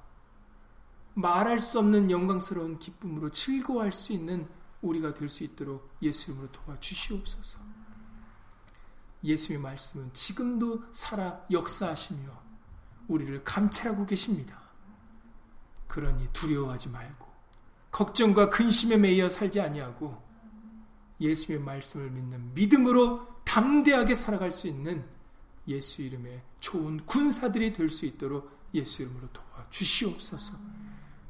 [1.13, 4.47] 말할 수 없는 영광스러운 기쁨으로 즐거워할 수 있는
[4.81, 7.59] 우리가 될 수 있도록 예수 이름으로 도와주시옵소서.
[9.23, 12.43] 예수의 말씀은 지금도 살아 역사하시며
[13.07, 14.64] 우리를 감찰하고 계십니다.
[15.87, 17.25] 그러니 두려워하지 말고
[17.91, 20.21] 걱정과 근심에 매여 살지 아니하고
[21.21, 25.05] 예수의 말씀을 믿는 믿음으로 담대하게 살아갈 수 있는
[25.67, 30.53] 예수 이름의 좋은 군사들이 될 수 있도록 예수 이름으로 도와 주시옵소서.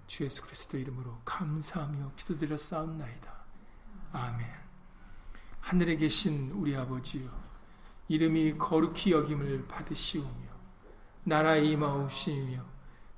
[0.08, 3.34] 주 예수 그리스도 이름으로 감사하며 기도드려 싸움나이다.
[4.12, 4.48] 아멘.
[5.60, 7.28] 하늘에 계신 우리 아버지여,
[8.08, 10.46] 이름이 거룩히 여김을 받으시오며,
[11.24, 12.75] 나라의 임하옵시며,